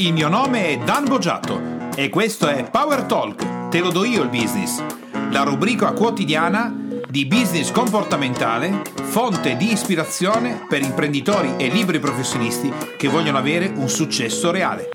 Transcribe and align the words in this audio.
Il 0.00 0.14
mio 0.14 0.28
nome 0.28 0.68
è 0.68 0.78
Dan 0.78 1.04
Boggiato 1.04 1.90
e 1.94 2.08
questo 2.08 2.48
è 2.48 2.70
Power 2.70 3.02
Talk, 3.02 3.68
te 3.68 3.80
lo 3.80 3.90
do 3.90 4.02
io 4.02 4.22
il 4.22 4.30
business, 4.30 4.82
la 5.30 5.42
rubrica 5.42 5.92
quotidiana 5.92 6.74
di 7.06 7.26
business 7.26 7.70
comportamentale, 7.70 8.80
fonte 8.94 9.58
di 9.58 9.70
ispirazione 9.70 10.64
per 10.66 10.80
imprenditori 10.80 11.52
e 11.58 11.68
liberi 11.68 11.98
professionisti 11.98 12.72
che 12.96 13.08
vogliono 13.08 13.36
avere 13.36 13.70
un 13.74 13.90
successo 13.90 14.50
reale. 14.50 14.88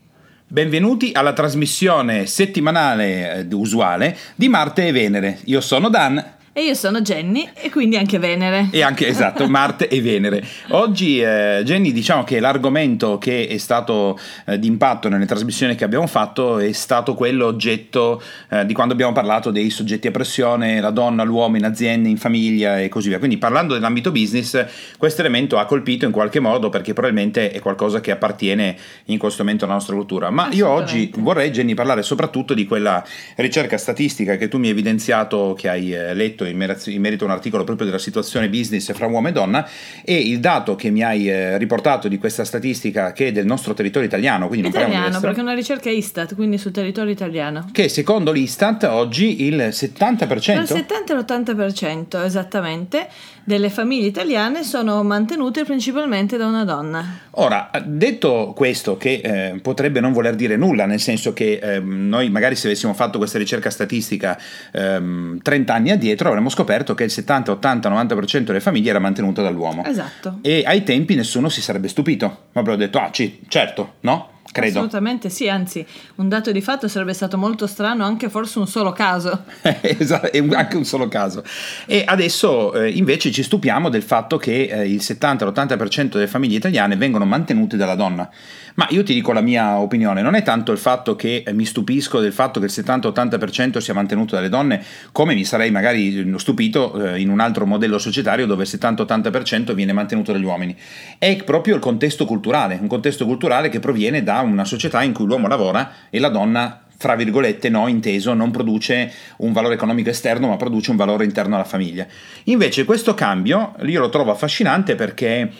Benvenuti 0.48 1.12
alla 1.14 1.34
trasmissione 1.34 2.26
settimanale 2.26 3.48
eh, 3.48 3.54
usuale 3.54 4.18
di 4.34 4.50
Marte 4.50 4.88
e 4.88 4.92
Venere. 4.92 5.40
Io 5.46 5.62
sono 5.62 5.90
Dan 5.90 6.34
e 6.58 6.64
io 6.64 6.74
sono 6.74 7.02
Jenny 7.02 7.50
e 7.54 7.70
quindi 7.70 7.98
anche 7.98 8.18
Venere. 8.18 8.70
E 8.72 8.82
anche, 8.82 9.08
esatto, 9.08 9.46
Marte 9.52 9.90
e 9.90 10.00
Venere. 10.00 10.42
Oggi, 10.70 11.20
eh, 11.20 11.64
Jenny, 11.66 11.92
diciamo 11.92 12.24
che 12.24 12.40
l'argomento 12.40 13.18
che 13.18 13.46
è 13.46 13.58
stato 13.58 14.18
eh, 14.46 14.58
d'impatto 14.58 15.10
nelle 15.10 15.26
trasmissioni 15.26 15.76
che 15.76 15.84
abbiamo 15.84 16.08
fatto 16.08 16.60
è 16.60 16.72
stato 16.72 17.13
quello 17.13 17.46
oggetto 17.46 18.23
eh, 18.48 18.66
di 18.66 18.73
quando 18.73 18.94
abbiamo 18.94 19.12
parlato 19.12 19.52
dei 19.52 19.70
soggetti 19.70 20.08
a 20.08 20.12
pressione, 20.12 20.80
la 20.80 20.91
donna, 20.91 21.23
l'uomo 21.23 21.58
in 21.58 21.66
azienda, 21.66 22.08
in 22.08 22.16
famiglia 22.16 22.80
e 22.80 22.88
così 22.88 23.10
via. 23.10 23.18
Quindi 23.18 23.35
parlando 23.35 23.74
dell'ambito 23.74 24.12
business, 24.12 24.66
questo 24.98 25.20
elemento 25.20 25.58
ha 25.58 25.66
colpito 25.66 26.05
in 26.05 26.13
qualche 26.13 26.40
modo 26.40 26.70
perché 26.70 26.94
probabilmente 26.94 27.52
è 27.52 27.60
qualcosa 27.60 27.99
che 27.99 28.12
appartiene 28.12 28.77
in 29.08 29.18
questo 29.18 29.44
momento 29.44 29.66
alla 29.66 29.74
nostra 29.74 29.94
cultura. 29.94 30.30
Ma 30.30 30.48
io 30.54 30.70
oggi 30.70 31.12
vorrei, 31.18 31.52
Jenny, 31.52 31.74
parlare 31.74 32.02
soprattutto 32.02 32.54
di 32.54 32.66
quella 32.66 33.04
ricerca 33.35 33.77
statistica 33.77 34.38
che 34.38 34.48
tu 34.48 34.58
mi 34.58 34.68
hai 34.68 34.72
evidenziato, 34.72 35.54
che 35.58 35.68
hai 35.68 35.94
eh, 35.94 36.13
letto 36.54 36.90
in, 36.90 37.02
merito 37.02 37.23
a 37.23 37.27
un 37.27 37.34
articolo 37.34 37.63
proprio 37.63 37.85
della 37.85 37.99
situazione 37.99 38.49
business 38.49 38.91
fra 38.94 39.08
uomo 39.08 39.27
e 39.27 39.31
donna 39.31 39.67
e 40.04 40.16
il 40.16 40.40
dato 40.40 40.76
che 40.76 40.90
mi 40.90 41.04
hai 41.04 41.30
eh, 41.30 41.58
riportato 41.58 42.08
di 42.08 42.18
questa 42.18 42.44
statistica 42.44 43.12
che 43.12 43.27
è 43.27 43.31
del 43.31 43.45
nostro 43.45 43.73
territorio 43.73 44.08
italiano, 44.08 44.48
quindi 44.48 44.68
italiano, 44.68 45.20
perché 45.20 45.40
è 45.40 45.44
una 45.44 45.54
ricerca 45.54 45.90
Istat, 45.90 46.35
quindi 46.35 46.58
sul 46.58 46.71
territorio 46.71 47.12
italiano. 47.12 47.68
Che 47.71 47.90
secondo 47.90 48.31
l'Istat 48.31 48.84
oggi 48.84 49.43
il 49.43 49.55
70%? 49.71 50.18
Tra 50.18 50.35
il 50.35 50.68
70 50.68 51.13
e 51.13 51.16
l'80% 51.16 52.23
esattamente 52.26 53.07
delle 53.43 53.70
famiglie 53.70 54.07
italiane 54.07 54.63
sono 54.63 55.04
mantenute 55.04 55.63
principalmente 55.63 56.35
da 56.38 56.48
una 56.48 56.63
donna. 56.63 57.20
Ora, 57.38 57.70
detto 57.84 58.54
questo, 58.55 58.98
che 58.98 59.22
eh, 59.24 59.60
potrebbe 59.62 60.00
non 60.00 60.14
voler 60.14 60.36
dire 60.36 60.55
nulla, 60.55 60.86
nel 60.86 61.00
senso 61.00 61.34
che 61.34 61.60
eh, 61.62 61.80
noi 61.80 62.30
magari 62.30 62.55
se 62.55 62.68
avessimo 62.68 62.94
fatto 62.94 63.18
questa 63.18 63.38
ricerca 63.38 63.70
statistica 63.70 64.38
eh, 64.72 65.38
30 65.41 65.74
anni 65.74 65.91
addietro 65.91 66.30
avremmo 66.30 66.50
scoperto 66.50 66.94
che 66.94 67.03
il 67.03 67.12
70, 67.12 67.52
80, 67.52 67.90
90% 67.90 68.40
delle 68.40 68.59
famiglie 68.59 68.90
era 68.90 69.00
mantenuto 69.00 69.41
dall'uomo. 69.41 69.84
Esatto. 69.84 70.40
E 70.41 70.63
ai 70.66 70.84
tempi 70.84 71.16
nessuno 71.16 71.50
si 71.50 71.62
sarebbe 71.62 71.88
stupito, 71.88 72.28
ma 72.28 72.62
avrebbero 72.62 72.78
detto, 72.78 73.00
ah, 73.00 73.09
sì, 73.12 73.40
certo, 73.47 73.96
no? 74.02 74.30
Credo. 74.56 74.78
Assolutamente 74.78 75.29
sì, 75.29 75.50
anzi, 75.50 75.85
un 76.16 76.29
dato 76.29 76.53
di 76.53 76.61
fatto 76.61 76.88
sarebbe 76.88 77.13
stato 77.13 77.38
molto 77.38 77.67
strano 77.67 78.06
anche 78.06 78.29
forse 78.29 78.59
un 78.59 78.67
solo 78.67 78.94
caso. 78.94 79.44
esatto, 79.81 80.29
anche 80.53 80.78
un 80.78 80.85
solo 80.85 81.09
caso. 81.09 81.44
E 81.85 82.03
adesso 82.06 82.73
eh, 82.73 82.89
invece 82.89 83.31
ci 83.31 83.44
stupiamo 83.44 83.89
del 83.89 84.01
fatto 84.01 84.38
che 84.38 84.69
eh, 84.72 84.88
il 84.88 85.01
70-80% 85.01 86.11
delle 86.11 86.28
famiglie 86.28 86.56
italiane 86.56 86.95
vengono 86.95 87.25
mantenute 87.25 87.75
dalla 87.75 87.95
donna. 87.95 88.29
Ma 88.75 88.88
io 88.89 89.03
ti 89.03 89.13
dico 89.13 89.33
la 89.33 89.41
mia 89.41 89.78
opinione, 89.78 90.22
non 90.22 90.35
è 90.35 90.44
tanto 90.44 90.72
il 90.72 90.78
fatto 90.78 91.16
che 91.16 91.44
eh, 91.45 91.53
mi 91.53 91.66
stupisco 91.66 92.19
del 92.19 92.33
fatto 92.33 92.59
che 92.61 92.67
il 92.67 92.72
70-80% 92.73 93.78
sia 93.79 93.94
mantenuto 93.94 94.35
dalle 94.35 94.50
donne, 94.50 94.81
come 95.11 95.33
mi 95.33 95.44
sarei 95.44 95.72
magari 95.72 96.33
stupito 96.38 97.13
eh, 97.13 97.19
in 97.19 97.29
un 97.29 97.41
altro 97.41 97.66
modello 97.66 97.97
societario 97.97 98.45
dove 98.45 98.63
il 98.63 98.69
70-80% 98.72 99.73
viene 99.73 99.91
mantenuto 99.91 100.31
dagli 100.31 100.44
uomini. 100.44 100.75
È 101.17 101.35
proprio 101.44 101.75
il 101.75 101.81
contesto 101.81 102.25
culturale, 102.25 102.78
un 102.79 102.88
contesto 102.88 103.25
culturale 103.25 103.67
che 103.69 103.79
proviene 103.79 104.23
da 104.23 104.44
una 104.51 104.66
società 104.66 105.03
in 105.03 105.13
cui 105.13 105.25
l'uomo 105.25 105.47
lavora 105.47 105.91
e 106.09 106.19
la 106.19 106.29
donna 106.29 106.81
fra 106.97 107.16
virgolette 107.16 107.69
no 107.69 107.88
inteso, 107.88 108.34
non 108.34 108.51
produce 108.51 109.12
un 109.38 109.51
valore 109.51 109.75
economico 109.75 110.09
esterno 110.09 110.47
ma 110.47 110.56
produce 110.56 110.91
un 110.91 110.97
valore 110.97 111.25
interno 111.25 111.56
alla 111.56 111.66
famiglia. 111.66 112.07
Invece 112.45 112.85
questo 112.85 113.13
cambio 113.13 113.75
io 113.83 114.00
lo 114.00 114.09
trovo 114.09 114.31
affascinante 114.31 114.95
perché 114.95 115.51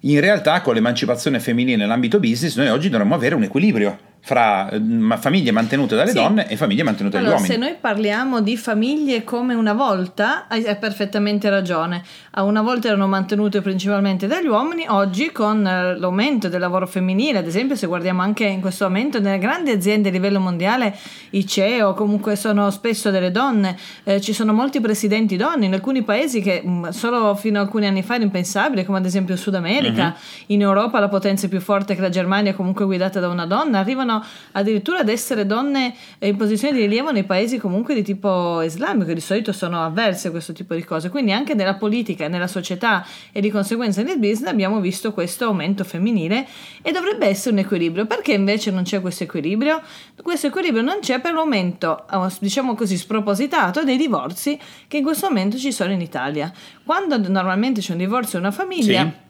in 0.00 0.20
realtà 0.20 0.60
con 0.60 0.74
l'emancipazione 0.74 1.40
femminile 1.40 1.76
nell'ambito 1.76 2.20
business 2.20 2.56
noi 2.56 2.68
oggi 2.68 2.88
dovremmo 2.88 3.14
avere 3.14 3.34
un 3.34 3.42
equilibrio 3.42 4.12
fra 4.26 4.70
mm, 4.72 5.12
famiglie 5.18 5.50
mantenute 5.50 5.94
dalle 5.96 6.12
sì. 6.12 6.16
donne 6.16 6.48
e 6.48 6.56
famiglie 6.56 6.82
mantenute 6.82 7.18
allora, 7.18 7.32
dagli 7.34 7.42
uomini. 7.42 7.60
Se 7.60 7.68
noi 7.68 7.76
parliamo 7.78 8.40
di 8.40 8.56
famiglie 8.56 9.22
come 9.22 9.52
una 9.52 9.74
volta, 9.74 10.46
hai, 10.48 10.64
perfettamente 10.80 11.50
ragione. 11.50 12.02
Una 12.36 12.62
volta 12.62 12.88
erano 12.88 13.06
mantenute 13.06 13.60
principalmente 13.60 14.26
dagli 14.26 14.46
uomini, 14.46 14.86
oggi 14.88 15.30
con 15.30 15.66
eh, 15.66 15.98
l'aumento 15.98 16.48
del 16.48 16.58
lavoro 16.58 16.86
femminile, 16.86 17.36
ad 17.36 17.46
esempio 17.46 17.76
se 17.76 17.86
guardiamo 17.86 18.22
anche 18.22 18.46
in 18.46 18.62
questo 18.62 18.86
momento 18.86 19.20
nelle 19.20 19.36
grandi 19.36 19.70
aziende 19.70 20.08
a 20.08 20.12
livello 20.12 20.40
mondiale, 20.40 20.96
i 21.30 21.46
CEO 21.46 21.92
comunque 21.92 22.34
sono 22.34 22.70
spesso 22.70 23.10
delle 23.10 23.30
donne, 23.30 23.76
eh, 24.04 24.22
ci 24.22 24.32
sono 24.32 24.54
molti 24.54 24.80
presidenti 24.80 25.36
donne 25.36 25.66
in 25.66 25.74
alcuni 25.74 26.02
paesi 26.02 26.40
che 26.40 26.62
mh, 26.64 26.70
mm, 26.70 26.88
solo 26.88 27.34
fino 27.34 27.58
a 27.58 27.62
alcuni 27.62 27.86
anni 27.86 28.02
fa 28.02 28.14
era 28.14 28.24
impensabile, 28.24 28.86
come 28.86 28.96
ad 28.96 29.04
esempio 29.04 29.34
il 29.34 29.40
Sud 29.40 29.54
America, 29.54 30.06
uh-huh. 30.06 30.44
in 30.46 30.62
Europa 30.62 30.98
la 30.98 31.08
potenza 31.08 31.46
più 31.46 31.60
forte 31.60 31.94
che 31.94 32.00
la 32.00 32.08
Germania 32.08 32.54
comunque 32.54 32.86
guidata 32.86 33.20
da 33.20 33.28
una 33.28 33.44
donna, 33.44 33.80
arrivano 33.80 34.12
arrivano 34.14 34.64
addirittura 34.64 34.98
ad 34.98 35.08
essere 35.08 35.46
donne 35.46 35.94
in 36.18 36.36
posizione 36.36 36.74
di 36.74 36.80
rilievo 36.82 37.10
nei 37.10 37.24
paesi 37.24 37.58
comunque 37.58 37.94
di 37.94 38.02
tipo 38.02 38.62
islamico, 38.62 39.06
che 39.06 39.14
di 39.14 39.20
solito 39.20 39.52
sono 39.52 39.84
avverse 39.84 40.28
a 40.28 40.30
questo 40.30 40.52
tipo 40.52 40.74
di 40.74 40.82
cose. 40.82 41.10
Quindi 41.10 41.32
anche 41.32 41.54
nella 41.54 41.74
politica, 41.74 42.28
nella 42.28 42.46
società 42.46 43.06
e 43.32 43.40
di 43.40 43.50
conseguenza 43.50 44.02
nel 44.02 44.18
business 44.18 44.50
abbiamo 44.50 44.80
visto 44.80 45.12
questo 45.12 45.46
aumento 45.46 45.84
femminile 45.84 46.46
e 46.82 46.92
dovrebbe 46.92 47.26
essere 47.26 47.52
un 47.52 47.58
equilibrio. 47.58 48.06
Perché 48.06 48.32
invece 48.32 48.70
non 48.70 48.82
c'è 48.82 49.00
questo 49.00 49.24
equilibrio? 49.24 49.80
Questo 50.22 50.48
equilibrio 50.48 50.82
non 50.82 50.98
c'è 51.00 51.20
per 51.20 51.32
l'aumento, 51.32 52.04
diciamo 52.40 52.74
così, 52.74 52.96
spropositato 52.96 53.84
dei 53.84 53.96
divorzi 53.96 54.58
che 54.88 54.98
in 54.98 55.02
questo 55.02 55.28
momento 55.28 55.56
ci 55.56 55.72
sono 55.72 55.92
in 55.92 56.00
Italia. 56.00 56.52
Quando 56.84 57.16
normalmente 57.28 57.80
c'è 57.80 57.92
un 57.92 57.98
divorzio 57.98 58.38
in 58.38 58.44
una 58.44 58.52
famiglia... 58.52 59.02
Sì 59.02 59.23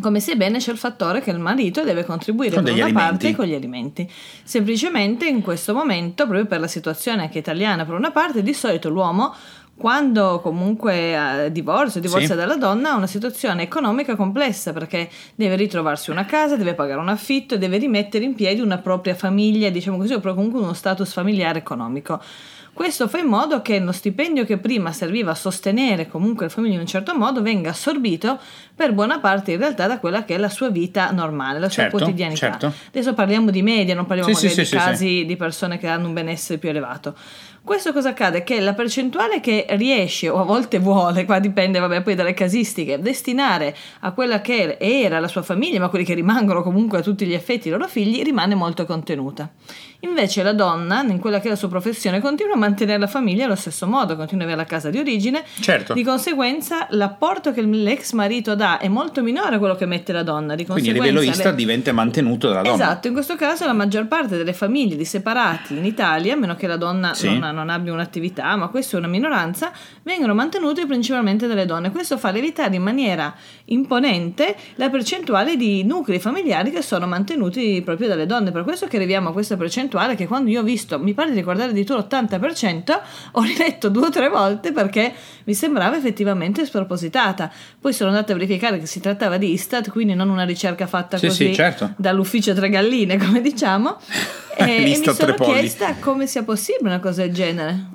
come 0.00 0.20
sebbene 0.20 0.58
c'è 0.58 0.72
il 0.72 0.78
fattore 0.78 1.20
che 1.20 1.30
il 1.30 1.38
marito 1.38 1.82
deve 1.82 2.04
contribuire 2.04 2.54
con, 2.54 2.64
con 2.64 2.72
una 2.72 2.84
alimenti. 2.84 3.08
parte 3.08 3.36
con 3.36 3.44
gli 3.46 3.54
alimenti. 3.54 4.10
Semplicemente 4.42 5.26
in 5.26 5.42
questo 5.42 5.74
momento, 5.74 6.24
proprio 6.24 6.46
per 6.46 6.60
la 6.60 6.66
situazione 6.66 7.22
anche 7.22 7.38
italiana 7.38 7.84
per 7.84 7.94
una 7.94 8.10
parte, 8.10 8.42
di 8.42 8.54
solito 8.54 8.88
l'uomo 8.88 9.34
quando 9.80 10.40
comunque 10.40 11.44
eh, 11.44 11.52
divorzia, 11.52 12.02
divorzia 12.02 12.28
sì. 12.28 12.34
dalla 12.34 12.56
donna, 12.56 12.90
ha 12.90 12.96
una 12.96 13.06
situazione 13.06 13.62
economica 13.62 14.14
complessa 14.14 14.74
perché 14.74 15.08
deve 15.34 15.56
ritrovarsi 15.56 16.10
una 16.10 16.26
casa, 16.26 16.56
deve 16.56 16.74
pagare 16.74 17.00
un 17.00 17.08
affitto 17.08 17.56
deve 17.56 17.78
rimettere 17.78 18.26
in 18.26 18.34
piedi 18.34 18.60
una 18.60 18.76
propria 18.76 19.14
famiglia, 19.14 19.70
diciamo 19.70 19.96
così, 19.96 20.12
o 20.12 20.20
comunque 20.20 20.60
uno 20.60 20.74
status 20.74 21.10
familiare 21.10 21.60
economico. 21.60 22.20
Questo 22.72 23.08
fa 23.08 23.18
in 23.18 23.26
modo 23.26 23.60
che 23.62 23.78
lo 23.78 23.92
stipendio 23.92 24.44
che 24.44 24.56
prima 24.56 24.92
serviva 24.92 25.32
a 25.32 25.34
sostenere 25.34 26.08
comunque 26.08 26.46
le 26.46 26.50
famiglie 26.50 26.74
in 26.74 26.80
un 26.80 26.86
certo 26.86 27.14
modo 27.14 27.42
venga 27.42 27.70
assorbito 27.70 28.38
per 28.74 28.94
buona 28.94 29.18
parte 29.18 29.52
in 29.52 29.58
realtà 29.58 29.86
da 29.86 29.98
quella 29.98 30.24
che 30.24 30.36
è 30.36 30.38
la 30.38 30.48
sua 30.48 30.70
vita 30.70 31.10
normale, 31.10 31.58
la 31.58 31.68
sua 31.68 31.82
certo, 31.82 31.98
quotidianità. 31.98 32.38
Certo. 32.38 32.72
Adesso 32.88 33.12
parliamo 33.12 33.50
di 33.50 33.62
media, 33.62 33.94
non 33.94 34.06
parliamo 34.06 34.32
sì, 34.34 34.48
sì, 34.48 34.60
di 34.60 34.64
sì, 34.64 34.76
casi 34.76 35.24
di 35.26 35.36
persone 35.36 35.78
che 35.78 35.88
hanno 35.88 36.06
un 36.06 36.14
benessere 36.14 36.58
più 36.58 36.70
elevato. 36.70 37.14
Questo 37.62 37.92
cosa 37.92 38.10
accade? 38.10 38.42
Che 38.42 38.58
la 38.60 38.72
percentuale 38.72 39.40
che 39.40 39.66
riesce 39.70 40.28
o 40.28 40.40
a 40.40 40.44
volte 40.44 40.78
vuole, 40.78 41.24
qua 41.24 41.38
dipende 41.38 41.78
vabbè, 41.78 42.02
poi 42.02 42.14
dalle 42.14 42.34
casistiche, 42.34 42.98
destinare 42.98 43.76
a 44.00 44.12
quella 44.12 44.40
che 44.40 44.76
era 44.80 45.20
la 45.20 45.28
sua 45.28 45.42
famiglia, 45.42 45.78
ma 45.78 45.88
quelli 45.88 46.04
che 46.04 46.14
rimangono 46.14 46.62
comunque 46.62 46.98
a 46.98 47.02
tutti 47.02 47.26
gli 47.26 47.34
effetti 47.34 47.68
i 47.68 47.70
loro 47.70 47.86
figli, 47.86 48.22
rimane 48.22 48.54
molto 48.54 48.86
contenuta. 48.86 49.50
Invece 50.02 50.42
la 50.42 50.54
donna, 50.54 51.02
in 51.02 51.18
quella 51.18 51.40
che 51.40 51.48
è 51.48 51.50
la 51.50 51.56
sua 51.56 51.68
professione, 51.68 52.20
continua 52.20 52.54
a 52.54 52.56
mantenere 52.56 52.98
la 52.98 53.06
famiglia 53.06 53.44
allo 53.44 53.54
stesso 53.54 53.86
modo, 53.86 54.16
continua 54.16 54.44
ad 54.44 54.50
avere 54.50 54.56
la 54.56 54.64
casa 54.64 54.88
di 54.88 54.98
origine. 54.98 55.44
Certo. 55.60 55.92
Di 55.92 56.02
conseguenza 56.02 56.86
l'apporto 56.90 57.52
che 57.52 57.60
l'ex 57.60 58.12
marito 58.12 58.54
dà 58.54 58.78
è 58.78 58.88
molto 58.88 59.22
minore 59.22 59.56
a 59.56 59.58
quello 59.58 59.74
che 59.74 59.84
mette 59.84 60.12
la 60.12 60.22
donna. 60.22 60.54
Di 60.54 60.64
Quindi 60.64 60.88
a 60.88 60.92
livello 60.94 61.20
Istat 61.20 61.50
le... 61.50 61.54
diventa 61.54 61.92
mantenuto 61.92 62.48
dalla 62.48 62.62
donna. 62.62 62.74
Esatto, 62.74 63.08
in 63.08 63.12
questo 63.12 63.36
caso 63.36 63.66
la 63.66 63.74
maggior 63.74 64.06
parte 64.06 64.38
delle 64.38 64.54
famiglie 64.54 64.96
di 64.96 65.04
separati 65.04 65.76
in 65.76 65.84
Italia, 65.84 66.32
a 66.32 66.36
meno 66.36 66.56
che 66.56 66.66
la 66.66 66.78
donna 66.78 67.12
sì. 67.12 67.26
non, 67.38 67.49
non, 67.52 67.68
abbia 67.68 67.92
un'attività, 67.92 68.56
ma 68.56 68.68
questa 68.68 68.96
è 68.96 68.98
una 68.98 69.08
minoranza, 69.08 69.72
vengono 70.02 70.34
mantenute 70.34 70.86
principalmente 70.86 71.46
dalle 71.46 71.66
donne. 71.66 71.90
Questo 71.90 72.18
fa 72.18 72.30
lievitare 72.30 72.76
in 72.76 72.82
maniera 72.82 73.34
imponente 73.66 74.56
la 74.76 74.88
percentuale 74.90 75.56
di 75.56 75.84
nuclei 75.84 76.18
familiari 76.18 76.70
che 76.70 76.82
sono 76.82 77.06
mantenuti 77.06 77.82
proprio 77.84 78.08
dalle 78.08 78.26
donne. 78.26 78.50
Per 78.50 78.64
questo 78.64 78.86
che 78.86 78.96
arriviamo 78.96 79.30
a 79.30 79.32
questa 79.32 79.56
percentuale 79.56 80.14
che 80.14 80.26
quando 80.26 80.50
io 80.50 80.60
ho 80.60 80.64
visto, 80.64 80.98
mi 80.98 81.14
pare 81.14 81.30
di 81.30 81.36
ricordare 81.36 81.70
addirittura 81.70 82.00
l'80%, 82.00 83.00
ho 83.32 83.42
riletto 83.42 83.88
due 83.88 84.06
o 84.06 84.10
tre 84.10 84.28
volte 84.28 84.72
perché 84.72 85.12
mi 85.44 85.54
sembrava 85.54 85.96
effettivamente 85.96 86.64
spropositata. 86.64 87.50
Poi 87.80 87.92
sono 87.92 88.10
andata 88.10 88.32
a 88.32 88.36
verificare 88.36 88.78
che 88.78 88.86
si 88.86 89.00
trattava 89.00 89.36
di 89.36 89.52
Istat, 89.52 89.90
quindi 89.90 90.14
non 90.14 90.28
una 90.28 90.44
ricerca 90.44 90.86
fatta 90.86 91.16
sì, 91.16 91.26
così 91.26 91.46
sì, 91.46 91.54
certo. 91.54 91.92
dall'ufficio 91.96 92.54
tre 92.54 92.68
galline, 92.68 93.18
come 93.18 93.40
diciamo. 93.40 93.98
e, 94.56 94.76
e 94.76 94.82
mi 94.82 94.94
sono 94.94 95.34
chiesta 95.34 95.96
come 95.98 96.26
sia 96.26 96.42
possibile 96.42 96.88
una 96.88 97.00
cosa 97.00 97.22
del 97.22 97.32
genere. 97.32 97.39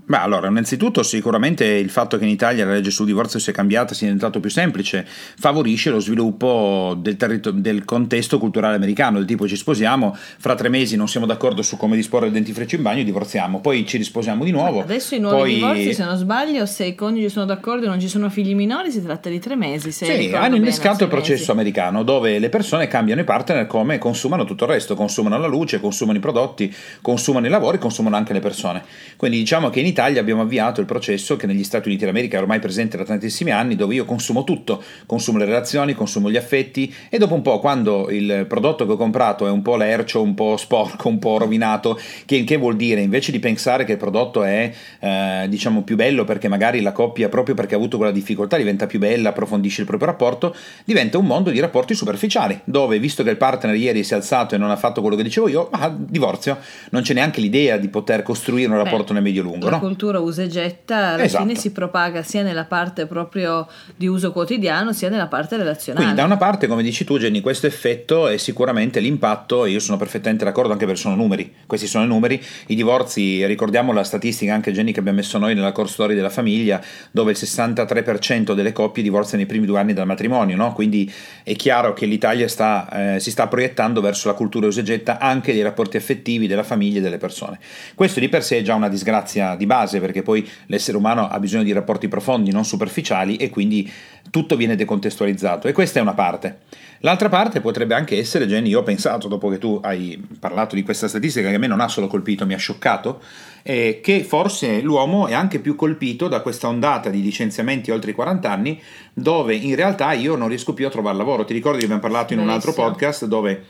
Beh, 0.06 0.18
allora, 0.18 0.48
innanzitutto 0.48 1.02
sicuramente 1.04 1.66
il 1.66 1.90
fatto 1.90 2.18
che 2.18 2.26
in 2.26 2.30
Italia 2.30 2.66
la 2.66 2.74
legge 2.74 2.92
sul 2.92 3.06
divorzio 3.06 3.40
sia 3.40 3.54
cambiata, 3.54 3.94
sia 3.94 4.06
diventato 4.06 4.40
più 4.40 4.50
semplice, 4.50 5.06
favorisce 5.08 5.90
lo 5.90 6.00
sviluppo 6.00 6.96
del, 6.98 7.18
territo- 7.18 7.52
del 7.52 7.86
contesto 7.86 8.38
culturale 8.38 8.76
americano, 8.76 9.18
del 9.18 9.26
tipo 9.26 9.48
ci 9.48 9.56
sposiamo, 9.56 10.16
fra 10.16 10.56
tre 10.56 10.70
mesi 10.70 10.96
non 10.96 11.08
siamo 11.08 11.26
d'accordo 11.26 11.62
su 11.62 11.78
come 11.78 11.96
disporre 11.96 12.28
il 12.28 12.34
dentifricio 12.34 12.76
in 12.76 12.84
bagno, 12.84 13.04
divorziamo, 13.04 13.62
poi 13.62 13.86
ci 13.86 13.98
risposiamo 13.98 14.44
di 14.44 14.52
nuovo. 14.52 14.82
Adesso 14.82 15.16
i 15.16 15.20
nuovi 15.20 15.38
poi... 15.38 15.54
divorzi, 15.56 15.94
se 15.94 16.04
non 16.04 16.18
sbaglio, 16.18 16.66
se 16.66 16.86
i 16.86 16.96
coniugi 16.96 17.30
sono 17.30 17.46
d'accordo 17.46 17.86
e 17.86 17.90
non 17.90 18.00
ci 18.00 18.08
sono 18.08 18.30
figli 18.30 18.54
minori, 18.56 18.92
si 18.92 19.04
tratta 19.04 19.30
di 19.30 19.40
tre 19.40 19.56
mesi. 19.56 19.92
Se 19.92 20.06
Sì, 20.06 20.34
hanno 20.34 20.56
innescato 20.56 21.04
il 21.04 21.10
processo 21.10 21.38
mesi. 21.38 21.52
americano 21.52 22.04
dove 22.04 22.40
le 22.40 22.50
persone 22.50 22.88
cambiano 22.88 23.22
i 23.22 23.24
partner 23.24 23.66
come 23.68 23.98
consumano 23.98 24.46
tutto 24.46 24.66
il 24.66 24.70
resto, 24.72 24.96
consumano 24.96 25.38
la 25.38 25.48
luce, 25.48 25.80
consumano 25.80 26.18
i 26.18 26.22
prodotti, 26.22 26.74
consumano 27.02 27.48
i 27.48 27.50
lavori, 27.50 27.78
consumano 27.80 28.16
anche 28.16 28.34
le 28.34 28.40
persone. 28.40 28.84
Quindi 29.18 29.35
diciamo 29.38 29.70
che 29.70 29.80
in 29.80 29.86
Italia 29.86 30.22
abbiamo 30.22 30.42
avviato 30.42 30.80
il 30.80 30.86
processo 30.86 31.36
che 31.36 31.48
negli 31.48 31.64
Stati 31.64 31.88
Uniti 31.88 32.06
d'America 32.06 32.38
è 32.38 32.42
ormai 32.42 32.60
presente 32.60 32.98
da 32.98 33.04
tantissimi 33.04 33.52
anni, 33.52 33.76
dove 33.76 33.94
io 33.96 34.06
consumo 34.06 34.44
tutto, 34.44 34.84
consumo 35.06 35.38
le 35.38 35.46
relazioni, 35.46 35.94
consumo 35.94 36.30
gli 36.30 36.38
affetti 36.38 36.94
e 37.10 37.18
dopo 37.18 37.34
un 37.34 37.42
po' 37.42 37.60
quando 37.60 38.10
il 38.10 38.46
prodotto 38.48 38.86
che 38.86 38.94
ho 38.94 38.98
comprato 38.98 39.48
è 39.48 39.50
un 39.50 39.62
po' 39.62 39.76
lercio, 39.76 40.22
un 40.22 40.34
po' 40.34 40.58
sporco, 40.58 41.08
un 41.08 41.20
po' 41.20 41.38
rovinato, 41.38 42.00
che, 42.26 42.44
che 42.44 42.58
vuol 42.58 42.76
dire? 42.76 43.02
Invece 43.02 43.32
di 43.32 43.40
pensare 43.40 43.84
che 43.84 43.94
il 43.94 43.98
prodotto 43.98 44.44
è 44.44 44.72
eh, 45.00 45.46
diciamo 45.50 45.84
più 45.84 45.96
bello 45.96 46.24
perché 46.24 46.48
magari 46.48 46.82
la 46.82 46.92
coppia 46.92 47.30
proprio 47.30 47.56
perché 47.56 47.76
ha 47.76 47.78
avuto 47.78 47.98
quella 47.98 48.12
difficoltà 48.12 48.58
diventa 48.58 48.86
più 48.86 49.00
bella, 49.00 49.30
approfondisce 49.30 49.82
il 49.82 49.88
proprio 49.88 50.10
rapporto, 50.10 50.56
diventa 50.86 51.18
un 51.18 51.26
mondo 51.26 51.50
di 51.50 51.60
rapporti 51.60 51.94
superficiali, 51.94 52.60
dove 52.64 53.00
visto 53.00 53.24
che 53.24 53.30
il 53.30 53.38
partner 53.38 53.76
ieri 53.76 54.04
si 54.04 54.14
è 54.14 54.16
alzato 54.16 54.56
e 54.56 54.58
non 54.58 54.70
ha 54.70 54.76
fatto 54.76 55.02
quello 55.02 55.16
che 55.16 55.24
dicevo 55.24 55.48
io, 55.48 55.70
ma 55.72 55.94
divorzio, 55.98 56.58
non 56.92 57.02
c'è 57.02 57.14
neanche 57.14 57.42
l'idea 57.42 57.78
di 57.78 57.88
poter 57.88 58.24
costruire 58.24 58.70
un 58.70 58.78
Beh, 58.78 58.84
rapporto 58.84 59.14
nel 59.14 59.24
medio-lungo, 59.26 59.66
La 59.66 59.72
no? 59.72 59.80
cultura 59.80 60.20
usa 60.20 60.44
e 60.44 60.48
getta 60.48 61.14
alla 61.14 61.24
Esatto. 61.24 61.44
fine 61.44 61.58
si 61.58 61.72
propaga 61.72 62.22
sia 62.24 62.44
nella 62.44 62.66
parte 62.66 63.06
proprio 63.06 63.68
di 63.96 64.08
uso 64.08 64.32
quotidiano 64.32 64.94
sia 64.94 65.10
nella 65.10 65.28
parte 65.28 65.58
relazionale. 65.58 66.06
Quindi 66.06 66.22
da 66.22 66.26
una 66.26 66.38
parte, 66.38 66.68
come 66.68 66.84
dici 66.84 67.04
tu 67.04 67.18
Jenny, 67.18 67.42
questo 67.42 67.68
effetto 67.68 68.28
è 68.28 68.38
sicuramente 68.38 69.00
l'impatto, 69.00 69.66
e 69.66 69.72
io 69.72 69.80
sono 69.80 69.98
perfettamente 69.98 70.46
d'accordo 70.46 70.72
anche 70.72 70.86
perché 70.86 71.00
sono 71.02 71.16
numeri, 71.16 71.54
questi 71.66 71.88
sono 71.88 72.04
i 72.04 72.08
numeri, 72.08 72.42
i 72.68 72.76
divorzi, 72.76 73.46
ricordiamo 73.46 73.92
la 73.92 74.04
statistica 74.04 74.54
anche 74.54 74.72
Jenny 74.72 74.92
che 74.92 75.00
abbiamo 75.00 75.18
messo 75.18 75.38
noi 75.38 75.56
nella 75.56 75.72
core 75.72 75.88
story 75.88 76.14
della 76.16 76.30
famiglia, 76.30 76.82
dove 77.12 77.32
il 77.32 77.38
63% 77.40 78.54
delle 78.54 78.72
coppie 78.72 79.02
divorziano 79.04 79.38
nei 79.38 79.46
primi 79.46 79.66
due 79.66 79.80
anni 79.80 79.94
dal 79.94 80.06
matrimonio, 80.06 80.56
no? 80.56 80.74
quindi 80.74 81.12
è 81.44 81.56
chiaro 81.56 81.94
che 81.94 82.06
l'Italia 82.06 82.48
sta, 82.48 83.16
eh, 83.16 83.20
si 83.20 83.32
sta 83.32 83.48
proiettando 83.48 84.02
verso 84.02 84.28
la 84.28 84.34
cultura 84.34 84.68
usegetta 84.68 85.18
anche 85.20 85.54
dei 85.54 85.62
rapporti 85.62 85.98
affettivi 85.98 86.48
della 86.48 86.64
famiglia 86.64 87.00
e 87.00 87.02
delle 87.02 87.18
persone. 87.18 87.60
Questo 87.96 88.20
di 88.20 88.30
per 88.30 88.44
sé 88.44 88.60
è 88.60 88.62
già 88.62 88.76
una 88.76 88.90
disgrazia 88.90 89.14
di 89.58 89.66
base 89.66 90.00
perché 90.00 90.22
poi 90.22 90.48
l'essere 90.68 90.98
umano 90.98 91.28
ha 91.28 91.40
bisogno 91.40 91.64
di 91.64 91.72
rapporti 91.72 92.08
profondi, 92.08 92.52
non 92.52 92.66
superficiali 92.66 93.36
e 93.38 93.50
quindi 93.50 93.92
tutto 94.30 94.56
viene 94.56 94.76
decontestualizzato 94.76 95.68
e 95.68 95.74
questa 95.74 96.00
è 96.00 96.02
una 96.02 96.14
parte. 96.14 96.60
L'altra 97.00 97.30
parte 97.30 97.62
potrebbe 97.62 97.94
anche 97.94 98.18
essere, 98.18 98.48
Jenny, 98.48 98.70
io 98.70 98.80
ho 98.80 98.84
pensato 98.84 99.28
dopo 99.28 99.50
che 99.50 99.58
tu 99.58 99.80
hai 99.84 100.20
parlato 100.40 100.76
di 100.76 100.82
questa 100.84 101.08
statistica 101.08 101.50
che 101.50 101.56
a 101.56 101.60
me 101.60 101.68
non 101.68 101.80
ha 101.80 101.88
solo 101.88 102.08
colpito, 102.08 102.46
mi 102.46 102.54
ha 102.54 102.58
scioccato, 102.58 103.22
eh, 103.62 104.00
che 104.02 104.24
forse 104.24 104.82
l'uomo 104.82 105.28
è 105.28 105.34
anche 105.34 105.60
più 105.60 105.76
colpito 105.76 106.28
da 106.28 106.42
questa 106.42 106.68
ondata 106.68 107.10
di 107.10 107.22
licenziamenti 107.22 107.92
oltre 107.92 108.12
i 108.12 108.14
40 108.14 108.50
anni 108.50 108.82
dove 109.14 109.54
in 109.54 109.76
realtà 109.76 110.14
io 110.14 110.36
non 110.36 110.48
riesco 110.48 110.74
più 110.74 110.88
a 110.88 110.90
trovare 110.90 111.18
lavoro. 111.18 111.46
Ti 111.46 111.54
ricordi 111.54 111.80
che 111.80 111.84
abbiamo 111.84 112.02
parlato 112.02 112.34
in 112.34 112.40
un 112.40 112.50
altro 112.50 112.74
podcast 112.74 113.26
dove 113.26 113.66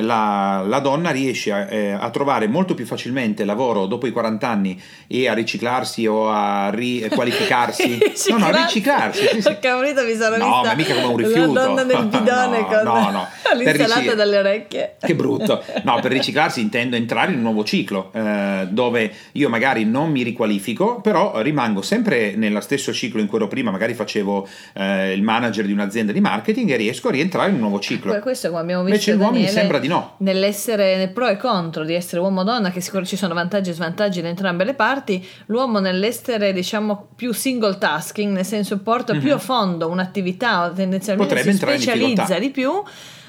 la, 0.00 0.62
la 0.66 0.78
donna 0.80 1.10
riesce 1.10 1.52
a, 1.52 1.66
eh, 1.70 1.90
a 1.92 2.10
trovare 2.10 2.46
molto 2.48 2.74
più 2.74 2.86
facilmente 2.86 3.44
lavoro 3.44 3.86
dopo 3.86 4.06
i 4.06 4.10
40 4.12 4.48
anni 4.48 4.80
e 5.06 5.28
a 5.28 5.34
riciclarsi 5.34 6.06
o 6.06 6.30
a 6.30 6.70
riqualificarsi. 6.70 7.98
no, 8.30 8.38
no, 8.38 8.46
a 8.46 8.62
riciclarsi. 8.62 9.26
Sì, 9.26 9.42
sì. 9.42 9.48
Ho 9.48 9.58
capito, 9.60 10.04
mi 10.04 10.14
sono 10.14 10.36
No, 10.36 10.44
vista 10.46 10.62
ma 10.68 10.74
mica 10.74 10.94
come 10.94 11.06
un 11.06 11.16
rifiuto. 11.16 11.52
La 11.52 11.64
donna 11.64 11.82
nel 11.82 12.06
bidone 12.06 12.60
No, 12.60 12.66
con 12.66 12.82
no, 12.84 13.10
no. 13.10 13.28
L'insalata 13.56 14.00
rici- 14.00 14.14
dalle 14.14 14.38
orecchie. 14.38 14.96
Che 15.00 15.14
brutto. 15.14 15.62
No, 15.82 15.98
per 16.00 16.12
riciclarsi 16.12 16.60
intendo 16.60 16.96
entrare 16.96 17.30
in 17.32 17.38
un 17.38 17.42
nuovo 17.42 17.64
ciclo 17.64 18.10
eh, 18.12 18.66
dove 18.70 19.12
io 19.32 19.48
magari 19.48 19.84
non 19.84 20.10
mi 20.10 20.22
riqualifico, 20.22 21.00
però 21.00 21.40
rimango 21.40 21.82
sempre 21.82 22.34
nello 22.36 22.60
stesso 22.60 22.92
ciclo 22.92 23.20
in 23.20 23.26
cui 23.26 23.38
ero 23.38 23.48
prima, 23.48 23.70
magari 23.70 23.94
facevo 23.94 24.46
eh, 24.74 25.12
il 25.12 25.22
manager 25.22 25.64
di 25.64 25.72
un'azienda 25.72 26.12
di 26.12 26.20
marketing 26.20 26.70
e 26.70 26.76
riesco 26.76 27.08
a 27.08 27.12
rientrare 27.12 27.48
in 27.48 27.54
un 27.54 27.60
nuovo 27.60 27.80
ciclo. 27.80 28.12
Poi 28.12 28.20
questo 28.20 28.48
come 28.48 28.60
abbiamo 28.60 28.82
Invece 28.82 29.12
visto 29.12 29.24
uomini 29.24 29.44
Daniele, 29.44 29.60
sembra 29.60 29.78
di 29.78 29.87
no. 29.88 30.14
Nell'essere 30.18 30.96
nel 30.96 31.10
pro 31.10 31.26
e 31.26 31.36
contro 31.36 31.84
di 31.84 31.94
essere 31.94 32.20
uomo 32.20 32.40
o 32.40 32.44
donna, 32.44 32.70
che 32.70 32.80
sicuramente 32.80 33.16
ci 33.16 33.20
sono 33.20 33.34
vantaggi 33.34 33.70
e 33.70 33.72
svantaggi 33.72 34.20
da 34.22 34.28
entrambe 34.28 34.64
le 34.64 34.74
parti, 34.74 35.26
l'uomo 35.46 35.80
nell'essere 35.80 36.52
diciamo 36.52 37.08
più 37.16 37.32
single 37.32 37.78
tasking, 37.78 38.32
nel 38.32 38.44
senso 38.44 38.78
porta 38.78 39.14
più 39.16 39.32
a 39.32 39.38
fondo 39.38 39.88
un'attività 39.88 40.66
o 40.66 40.72
tendenzialmente 40.72 41.34
Mhm. 41.34 41.40
Potrebbe 41.40 41.50
si 41.52 41.56
specializza 41.58 42.38
di 42.38 42.50
più. 42.50 42.70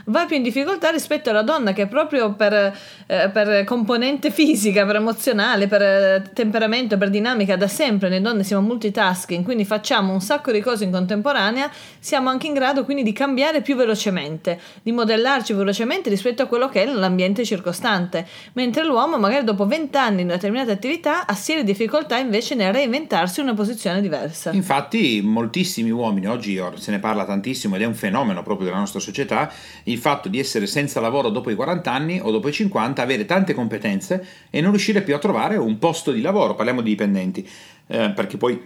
Va 0.09 0.25
più 0.25 0.38
in 0.38 0.44
difficoltà 0.44 0.89
rispetto 0.89 1.29
alla 1.29 1.44
donna 1.44 1.71
che 1.71 1.85
proprio 1.85 2.33
per, 2.33 2.75
eh, 3.06 3.29
per 3.29 3.63
componente 3.63 4.31
fisica, 4.31 4.83
per 4.85 4.95
emozionale, 4.95 5.67
per 5.67 5.81
eh, 5.81 6.23
temperamento, 6.33 6.97
per 6.97 7.11
dinamica, 7.11 7.56
da 7.56 7.67
sempre 7.67 8.09
noi 8.09 8.21
donne 8.21 8.44
siamo 8.44 8.65
multitasking, 8.65 9.44
quindi 9.44 9.65
facciamo 9.65 10.11
un 10.11 10.19
sacco 10.19 10.51
di 10.51 10.61
cose 10.61 10.83
in 10.83 10.91
contemporanea, 10.91 11.69
siamo 12.00 12.29
anche 12.29 12.47
in 12.47 12.53
grado 12.53 12.85
quindi 12.85 13.03
di 13.03 13.13
cambiare 13.13 13.61
più 13.61 13.75
velocemente, 13.75 14.59
di 14.81 14.91
modellarci 14.91 15.53
velocemente 15.53 16.09
rispetto 16.09 16.41
a 16.41 16.47
quello 16.47 16.69
che 16.69 16.83
è 16.83 16.85
l'ambiente 16.88 17.45
circostante, 17.45 18.25
mentre 18.53 18.83
l'uomo 18.83 19.19
magari 19.19 19.44
dopo 19.44 19.67
20 19.67 19.95
anni 19.97 20.21
in 20.21 20.25
una 20.25 20.35
determinata 20.35 20.71
attività 20.71 21.27
ha 21.27 21.35
serie 21.35 21.63
difficoltà 21.63 22.17
invece 22.17 22.56
nel 22.56 22.73
reinventarsi 22.73 23.41
una 23.41 23.53
posizione 23.53 24.01
diversa. 24.01 24.51
Infatti, 24.53 25.21
moltissimi 25.23 25.91
uomini 25.91 26.25
oggi 26.25 26.59
se 26.77 26.89
ne 26.89 26.97
parla 26.97 27.25
tantissimo 27.25 27.75
ed 27.75 27.83
è 27.83 27.85
un 27.85 27.94
fenomeno 27.94 28.41
proprio 28.41 28.65
della 28.65 28.79
nostra 28.79 29.00
società. 29.00 29.51
Il 29.83 29.97
fatto 30.00 30.30
di 30.30 30.40
essere 30.40 30.66
senza 30.66 31.00
lavoro 31.00 31.30
dopo 31.30 31.50
i 31.50 31.56
40 31.56 31.92
anni 31.92 32.19
o 32.19 32.31
dopo 32.31 32.48
i 32.48 32.51
50, 32.51 33.01
avere 33.01 33.25
tante 33.25 33.54
competenze 33.54 34.25
e 34.50 34.62
non 34.62 34.72
riuscire 34.72 35.01
più 35.01 35.13
a 35.13 35.19
trovare 35.19 35.57
un 35.57 35.78
posto 35.78 36.12
di 36.12 36.22
lavoro. 36.22 36.56
Parliamo 36.56 36.81
di 36.81 36.90
dipendenti, 36.90 37.48
eh, 37.88 38.10
perché 38.12 38.38
poi 38.38 38.60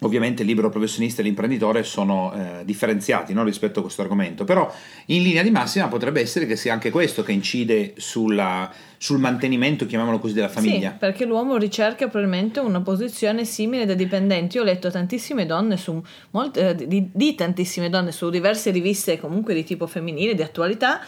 ovviamente 0.00 0.42
il 0.42 0.48
libero 0.48 0.68
professionista 0.68 1.20
e 1.20 1.24
l'imprenditore 1.24 1.82
sono 1.82 2.32
eh, 2.34 2.64
differenziati 2.64 3.32
no, 3.32 3.44
rispetto 3.44 3.78
a 3.78 3.82
questo 3.82 4.02
argomento, 4.02 4.44
però 4.44 4.72
in 5.06 5.22
linea 5.22 5.42
di 5.42 5.50
massima 5.50 5.88
potrebbe 5.88 6.20
essere 6.20 6.46
che 6.46 6.56
sia 6.56 6.72
anche 6.72 6.90
questo 6.90 7.22
che 7.22 7.32
incide 7.32 7.94
sulla- 7.96 8.70
sul 9.04 9.18
mantenimento, 9.18 9.84
chiamiamolo 9.84 10.18
così, 10.18 10.32
della 10.32 10.48
famiglia. 10.48 10.92
Sì, 10.92 10.96
perché 10.98 11.26
l'uomo 11.26 11.58
ricerca 11.58 12.08
probabilmente 12.08 12.60
una 12.60 12.80
posizione 12.80 13.44
simile 13.44 13.84
da 13.84 13.92
dipendenti. 13.92 14.56
Io 14.56 14.62
ho 14.62 14.64
letto 14.64 14.90
tantissime 14.90 15.44
donne 15.44 15.76
su 15.76 16.02
molte, 16.30 16.70
eh, 16.70 16.86
di, 16.86 17.10
di 17.12 17.34
tantissime 17.34 17.90
donne 17.90 18.12
su 18.12 18.30
diverse 18.30 18.70
riviste 18.70 19.20
comunque 19.20 19.52
di 19.52 19.62
tipo 19.62 19.86
femminile, 19.86 20.34
di 20.34 20.40
attualità, 20.40 21.00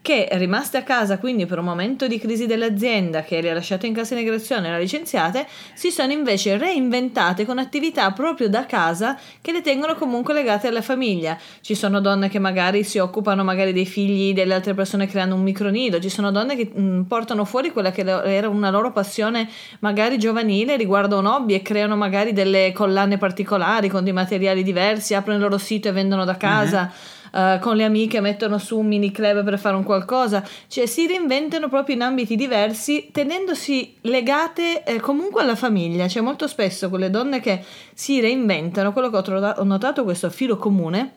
che 0.00 0.28
rimaste 0.32 0.76
a 0.76 0.82
casa 0.82 1.18
quindi 1.18 1.46
per 1.46 1.58
un 1.58 1.64
momento 1.64 2.06
di 2.06 2.18
crisi 2.18 2.46
dell'azienda, 2.46 3.22
che 3.22 3.40
le 3.40 3.50
ha 3.50 3.54
lasciate 3.54 3.86
in 3.86 3.94
cassa 3.94 4.14
integrazione 4.14 4.66
e 4.66 4.70
le 4.70 4.76
ha 4.76 4.78
licenziate, 4.78 5.46
si 5.74 5.90
sono 5.90 6.12
invece 6.12 6.56
reinventate 6.56 7.44
con 7.44 7.58
attività 7.58 8.10
proprio 8.12 8.48
da 8.48 8.64
casa 8.64 9.18
che 9.40 9.52
le 9.52 9.60
tengono 9.60 9.94
comunque 9.96 10.34
legate 10.34 10.68
alla 10.68 10.82
famiglia. 10.82 11.36
Ci 11.60 11.74
sono 11.74 12.00
donne 12.00 12.28
che 12.28 12.38
magari 12.38 12.84
si 12.84 12.98
occupano 12.98 13.44
magari 13.44 13.72
dei 13.72 13.86
figli 13.86 14.32
delle 14.32 14.54
altre 14.54 14.74
persone 14.74 15.06
creando 15.06 15.34
un 15.34 15.42
micronido, 15.42 16.00
ci 16.00 16.08
sono 16.08 16.30
donne 16.30 16.56
che 16.56 16.70
mh, 16.72 17.02
portano 17.02 17.44
fuori 17.44 17.70
quella 17.70 17.90
che 17.90 18.02
era 18.02 18.48
una 18.48 18.70
loro 18.70 18.92
passione 18.92 19.48
magari 19.80 20.18
giovanile 20.18 20.76
riguardo 20.76 21.16
a 21.16 21.18
un 21.20 21.26
hobby 21.26 21.54
e 21.54 21.62
creano 21.62 21.96
magari 21.96 22.32
delle 22.32 22.72
collane 22.72 23.18
particolari 23.18 23.88
con 23.88 24.04
dei 24.04 24.12
materiali 24.12 24.62
diversi, 24.62 25.14
aprono 25.14 25.38
il 25.38 25.44
loro 25.44 25.58
sito 25.58 25.88
e 25.88 25.92
vendono 25.92 26.24
da 26.24 26.36
casa. 26.36 26.92
Eh, 27.32 27.58
con 27.60 27.76
le 27.76 27.84
amiche 27.84 28.20
mettono 28.20 28.58
su 28.58 28.78
un 28.78 28.86
mini 28.86 29.10
club 29.10 29.44
per 29.44 29.58
fare 29.58 29.76
un 29.76 29.82
qualcosa, 29.82 30.46
cioè 30.68 30.86
si 30.86 31.06
reinventano 31.06 31.68
proprio 31.68 31.94
in 31.94 32.02
ambiti 32.02 32.36
diversi 32.36 33.08
tenendosi 33.12 33.96
legate 34.02 34.84
eh, 34.84 35.00
comunque 35.00 35.42
alla 35.42 35.56
famiglia, 35.56 36.08
cioè 36.08 36.22
molto 36.22 36.46
spesso 36.46 36.88
quelle 36.88 37.10
donne 37.10 37.40
che 37.40 37.64
si 37.94 38.20
reinventano, 38.20 38.92
quello 38.92 39.10
che 39.10 39.16
ho, 39.16 39.22
trovato- 39.22 39.60
ho 39.60 39.64
notato 39.64 40.04
questo 40.04 40.30
filo 40.30 40.56
comune, 40.56 41.12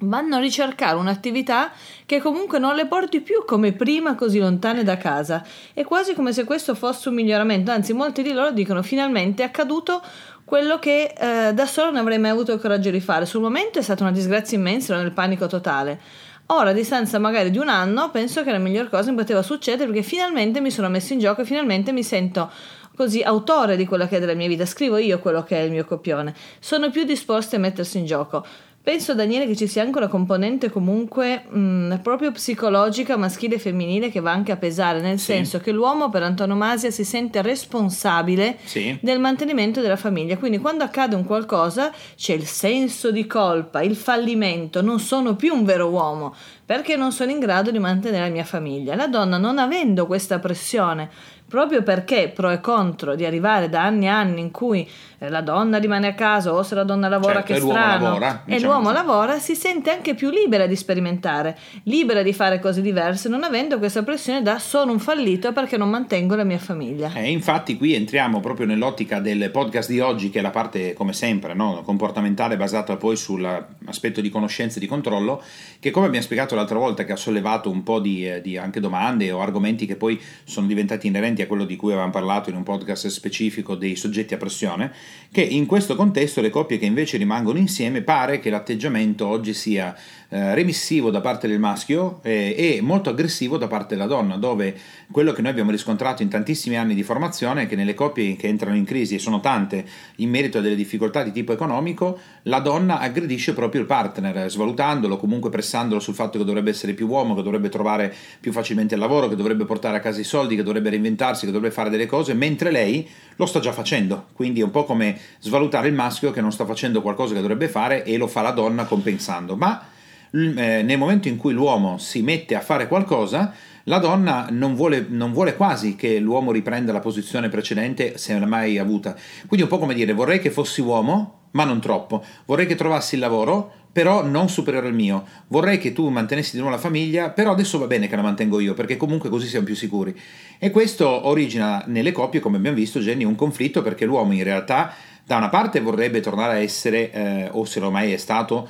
vanno 0.00 0.36
a 0.36 0.40
ricercare 0.40 0.96
un'attività 0.96 1.70
che 2.04 2.20
comunque 2.20 2.58
non 2.58 2.74
le 2.74 2.86
porti 2.86 3.20
più 3.20 3.44
come 3.46 3.72
prima 3.72 4.14
così 4.14 4.38
lontane 4.38 4.82
da 4.82 4.96
casa. 4.96 5.44
È 5.72 5.84
quasi 5.84 6.14
come 6.14 6.32
se 6.32 6.44
questo 6.44 6.74
fosse 6.74 7.08
un 7.08 7.14
miglioramento, 7.14 7.70
anzi 7.70 7.92
molti 7.92 8.22
di 8.22 8.32
loro 8.32 8.50
dicono 8.50 8.82
finalmente 8.82 9.42
è 9.42 9.46
accaduto 9.46 10.02
quello 10.46 10.78
che 10.78 11.12
eh, 11.18 11.52
da 11.52 11.66
solo 11.66 11.90
non 11.90 11.96
avrei 11.96 12.20
mai 12.20 12.30
avuto 12.30 12.52
il 12.52 12.60
coraggio 12.60 12.90
di 12.90 13.00
fare. 13.00 13.26
Sul 13.26 13.40
momento 13.40 13.80
è 13.80 13.82
stata 13.82 14.04
una 14.04 14.12
disgrazia 14.12 14.56
immensa, 14.56 14.92
ero 14.92 15.02
nel 15.02 15.10
panico 15.10 15.48
totale. 15.48 16.00
Ora, 16.46 16.70
a 16.70 16.72
distanza 16.72 17.18
magari 17.18 17.50
di 17.50 17.58
un 17.58 17.68
anno, 17.68 18.10
penso 18.12 18.44
che 18.44 18.52
la 18.52 18.58
miglior 18.58 18.88
cosa 18.88 19.10
mi 19.10 19.16
poteva 19.16 19.42
succedere 19.42 19.90
perché 19.90 20.04
finalmente 20.04 20.60
mi 20.60 20.70
sono 20.70 20.88
messo 20.88 21.12
in 21.14 21.18
gioco 21.18 21.40
e 21.40 21.44
finalmente 21.44 21.90
mi 21.90 22.04
sento 22.04 22.48
così 22.94 23.22
autore 23.22 23.76
di 23.76 23.86
quella 23.86 24.06
che 24.06 24.18
è 24.18 24.20
della 24.20 24.34
mia 24.34 24.46
vita. 24.46 24.64
Scrivo 24.64 24.98
io 24.98 25.18
quello 25.18 25.42
che 25.42 25.56
è 25.56 25.62
il 25.62 25.72
mio 25.72 25.84
copione. 25.84 26.32
Sono 26.60 26.90
più 26.90 27.02
disposti 27.02 27.56
a 27.56 27.58
mettersi 27.58 27.98
in 27.98 28.06
gioco. 28.06 28.46
Penso, 28.86 29.14
Daniele, 29.16 29.48
che 29.48 29.56
ci 29.56 29.66
sia 29.66 29.82
anche 29.82 29.98
una 29.98 30.06
componente 30.06 30.70
comunque 30.70 31.42
mh, 31.48 31.98
proprio 32.04 32.30
psicologica 32.30 33.16
maschile 33.16 33.56
e 33.56 33.58
femminile 33.58 34.10
che 34.12 34.20
va 34.20 34.30
anche 34.30 34.52
a 34.52 34.56
pesare, 34.56 35.00
nel 35.00 35.18
Sì. 35.18 35.24
senso 35.32 35.58
che 35.58 35.72
l'uomo 35.72 36.08
per 36.08 36.22
antonomasia 36.22 36.92
si 36.92 37.02
sente 37.02 37.42
responsabile 37.42 38.58
Sì. 38.62 38.96
del 39.00 39.18
mantenimento 39.18 39.80
della 39.80 39.96
famiglia. 39.96 40.36
Quindi 40.36 40.58
quando 40.58 40.84
accade 40.84 41.16
un 41.16 41.24
qualcosa 41.24 41.90
c'è 42.14 42.34
il 42.34 42.46
senso 42.46 43.10
di 43.10 43.26
colpa, 43.26 43.82
il 43.82 43.96
fallimento, 43.96 44.80
non 44.82 45.00
sono 45.00 45.34
più 45.34 45.52
un 45.52 45.64
vero 45.64 45.88
uomo 45.88 46.32
perché 46.64 46.94
non 46.94 47.10
sono 47.10 47.32
in 47.32 47.40
grado 47.40 47.72
di 47.72 47.80
mantenere 47.80 48.26
la 48.28 48.32
mia 48.32 48.44
famiglia. 48.44 48.94
La 48.94 49.08
donna 49.08 49.36
non 49.36 49.58
avendo 49.58 50.06
questa 50.06 50.38
pressione, 50.38 51.10
proprio 51.48 51.82
perché 51.82 52.30
pro 52.34 52.50
e 52.50 52.60
contro 52.60 53.14
di 53.14 53.24
arrivare 53.24 53.68
da 53.68 53.82
anni 53.82 54.06
e 54.06 54.08
anni 54.08 54.40
in 54.40 54.50
cui 54.50 54.88
eh, 55.18 55.28
la 55.28 55.40
donna 55.40 55.78
rimane 55.78 56.08
a 56.08 56.14
casa 56.14 56.52
o 56.52 56.62
se 56.62 56.74
la 56.74 56.84
donna 56.84 57.08
lavora 57.08 57.42
Certo, 57.42 57.52
che 57.52 57.58
e 57.58 57.60
strano 57.60 58.04
lavora, 58.04 58.42
e 58.44 58.54
diciamo 58.54 58.72
l'uomo 58.72 58.90
così. 58.90 58.94
lavora, 58.94 59.38
si 59.38 59.54
sente 59.54 59.90
anche 59.90 60.14
più 60.14 60.30
libera 60.30 60.66
di 60.66 60.76
sperimentare, 60.76 61.56
libera 61.84 62.22
di 62.22 62.32
fare 62.32 62.58
cose 62.58 62.82
diverse, 62.82 63.28
non 63.28 63.44
avendo 63.44 63.78
questa 63.78 64.02
pressione 64.02 64.42
da 64.42 64.58
sono 64.58 64.92
un 64.92 64.98
fallito 64.98 65.52
perché 65.52 65.76
non 65.76 65.88
mantengo 65.88 66.34
la 66.34 66.44
mia 66.44 66.58
famiglia. 66.58 67.12
E 67.14 67.30
infatti 67.30 67.76
qui 67.76 67.94
entriamo 67.94 68.40
proprio 68.40 68.66
nell'ottica 68.66 69.20
del 69.20 69.50
podcast 69.50 69.88
di 69.88 70.00
oggi, 70.00 70.30
che 70.30 70.40
è 70.40 70.42
la 70.42 70.50
parte, 70.50 70.92
come 70.94 71.12
sempre, 71.12 71.54
no, 71.54 71.82
comportamentale 71.84 72.56
basata 72.56 72.96
poi 72.96 73.16
sull'aspetto 73.16 74.20
di 74.20 74.30
conoscenza 74.30 74.76
e 74.76 74.80
di 74.80 74.86
controllo, 74.86 75.42
che 75.80 75.90
come 75.90 76.06
abbiamo 76.06 76.24
spiegato 76.24 76.54
l'altra 76.54 76.78
volta, 76.78 77.04
che 77.04 77.12
ha 77.12 77.16
sollevato 77.16 77.70
un 77.70 77.82
po' 77.82 78.00
di, 78.00 78.28
eh, 78.28 78.40
di 78.40 78.56
anche 78.56 78.80
domande 78.80 79.30
o 79.30 79.40
argomenti 79.40 79.86
che 79.86 79.96
poi 79.96 80.20
sono 80.44 80.66
diventati 80.66 81.06
inerenti 81.06 81.35
a 81.42 81.46
quello 81.46 81.64
di 81.64 81.76
cui 81.76 81.92
avevamo 81.92 82.12
parlato 82.12 82.50
in 82.50 82.56
un 82.56 82.62
podcast 82.62 83.06
specifico 83.08 83.74
dei 83.74 83.96
soggetti 83.96 84.34
a 84.34 84.38
pressione, 84.38 84.92
che 85.30 85.42
in 85.42 85.66
questo 85.66 85.96
contesto 85.96 86.40
le 86.40 86.50
coppie 86.50 86.78
che 86.78 86.86
invece 86.86 87.16
rimangono 87.16 87.58
insieme 87.58 88.02
pare 88.02 88.38
che 88.40 88.50
l'atteggiamento 88.50 89.26
oggi 89.26 89.54
sia 89.54 89.96
eh, 90.28 90.54
remissivo 90.54 91.10
da 91.10 91.20
parte 91.20 91.46
del 91.46 91.60
maschio 91.60 92.18
eh, 92.22 92.54
e 92.56 92.80
molto 92.80 93.10
aggressivo 93.10 93.58
da 93.58 93.68
parte 93.68 93.94
della 93.94 94.08
donna, 94.08 94.36
dove 94.36 94.76
quello 95.10 95.32
che 95.32 95.40
noi 95.40 95.52
abbiamo 95.52 95.70
riscontrato 95.70 96.22
in 96.22 96.28
tantissimi 96.28 96.76
anni 96.76 96.94
di 96.94 97.04
formazione 97.04 97.62
è 97.62 97.66
che 97.68 97.76
nelle 97.76 97.94
coppie 97.94 98.34
che 98.34 98.48
entrano 98.48 98.74
in 98.74 98.84
crisi, 98.84 99.14
e 99.14 99.18
sono 99.18 99.40
tante, 99.40 99.84
in 100.16 100.30
merito 100.30 100.58
a 100.58 100.60
delle 100.60 100.74
difficoltà 100.74 101.22
di 101.22 101.30
tipo 101.30 101.52
economico, 101.52 102.18
la 102.42 102.58
donna 102.58 102.98
aggredisce 102.98 103.52
proprio 103.52 103.80
il 103.80 103.86
partner, 103.86 104.50
svalutandolo, 104.50 105.16
comunque 105.16 105.50
pressandolo 105.50 106.00
sul 106.00 106.14
fatto 106.14 106.38
che 106.38 106.44
dovrebbe 106.44 106.70
essere 106.70 106.92
più 106.92 107.06
uomo, 107.06 107.34
che 107.34 107.42
dovrebbe 107.42 107.68
trovare 107.68 108.12
più 108.40 108.52
facilmente 108.52 108.94
il 108.94 109.00
lavoro, 109.00 109.28
che 109.28 109.36
dovrebbe 109.36 109.64
portare 109.64 109.96
a 109.96 110.00
casa 110.00 110.20
i 110.20 110.24
soldi, 110.24 110.56
che 110.56 110.62
dovrebbe 110.64 110.90
reinventarsi, 110.90 111.46
che 111.46 111.52
dovrebbe 111.52 111.72
fare 111.72 111.88
delle 111.88 112.06
cose, 112.06 112.34
mentre 112.34 112.70
lei 112.70 113.08
lo 113.36 113.46
sta 113.46 113.60
già 113.60 113.72
facendo. 113.72 114.26
Quindi 114.32 114.60
è 114.60 114.64
un 114.64 114.70
po' 114.70 114.84
come 114.84 115.16
svalutare 115.38 115.88
il 115.88 115.94
maschio 115.94 116.32
che 116.32 116.40
non 116.40 116.50
sta 116.50 116.64
facendo 116.64 117.00
qualcosa 117.00 117.34
che 117.34 117.40
dovrebbe 117.40 117.68
fare 117.68 118.04
e 118.04 118.16
lo 118.16 118.26
fa 118.26 118.42
la 118.42 118.50
donna 118.50 118.84
compensando. 118.84 119.56
Ma 119.56 119.94
nel 120.36 120.98
momento 120.98 121.28
in 121.28 121.36
cui 121.36 121.52
l'uomo 121.52 121.98
si 121.98 122.22
mette 122.22 122.54
a 122.54 122.60
fare 122.60 122.88
qualcosa, 122.88 123.54
la 123.84 123.98
donna 123.98 124.48
non 124.50 124.74
vuole, 124.74 125.06
non 125.08 125.32
vuole 125.32 125.54
quasi 125.54 125.94
che 125.94 126.18
l'uomo 126.18 126.52
riprenda 126.52 126.92
la 126.92 127.00
posizione 127.00 127.48
precedente 127.48 128.18
se 128.18 128.38
l'ha 128.38 128.46
mai 128.46 128.78
avuta. 128.78 129.16
Quindi 129.46 129.62
un 129.62 129.68
po' 129.68 129.78
come 129.78 129.94
dire 129.94 130.12
vorrei 130.12 130.40
che 130.40 130.50
fossi 130.50 130.80
uomo, 130.80 131.48
ma 131.52 131.64
non 131.64 131.80
troppo. 131.80 132.24
Vorrei 132.44 132.66
che 132.66 132.74
trovassi 132.74 133.14
il 133.14 133.20
lavoro, 133.20 133.72
però 133.92 134.22
non 134.26 134.48
superiore 134.50 134.88
al 134.88 134.94
mio. 134.94 135.24
Vorrei 135.48 135.78
che 135.78 135.92
tu 135.92 136.08
mantenessi 136.08 136.52
di 136.52 136.58
nuovo 136.58 136.74
la 136.74 136.80
famiglia, 136.80 137.30
però 137.30 137.52
adesso 137.52 137.78
va 137.78 137.86
bene 137.86 138.08
che 138.08 138.16
la 138.16 138.22
mantengo 138.22 138.60
io, 138.60 138.74
perché 138.74 138.96
comunque 138.96 139.30
così 139.30 139.46
siamo 139.46 139.64
più 139.64 139.74
sicuri. 139.74 140.14
E 140.58 140.70
questo 140.70 141.28
origina 141.28 141.82
nelle 141.86 142.12
coppie, 142.12 142.40
come 142.40 142.58
abbiamo 142.58 142.76
visto, 142.76 143.00
Jenny, 143.00 143.24
un 143.24 143.36
conflitto 143.36 143.80
perché 143.82 144.04
l'uomo 144.04 144.32
in 144.34 144.44
realtà 144.44 144.92
da 145.26 145.38
una 145.38 145.48
parte 145.48 145.80
vorrebbe 145.80 146.20
tornare 146.20 146.52
a 146.52 146.58
essere, 146.58 147.10
eh, 147.10 147.48
o 147.50 147.64
se 147.64 147.80
ormai 147.80 148.12
è 148.12 148.16
stato, 148.16 148.68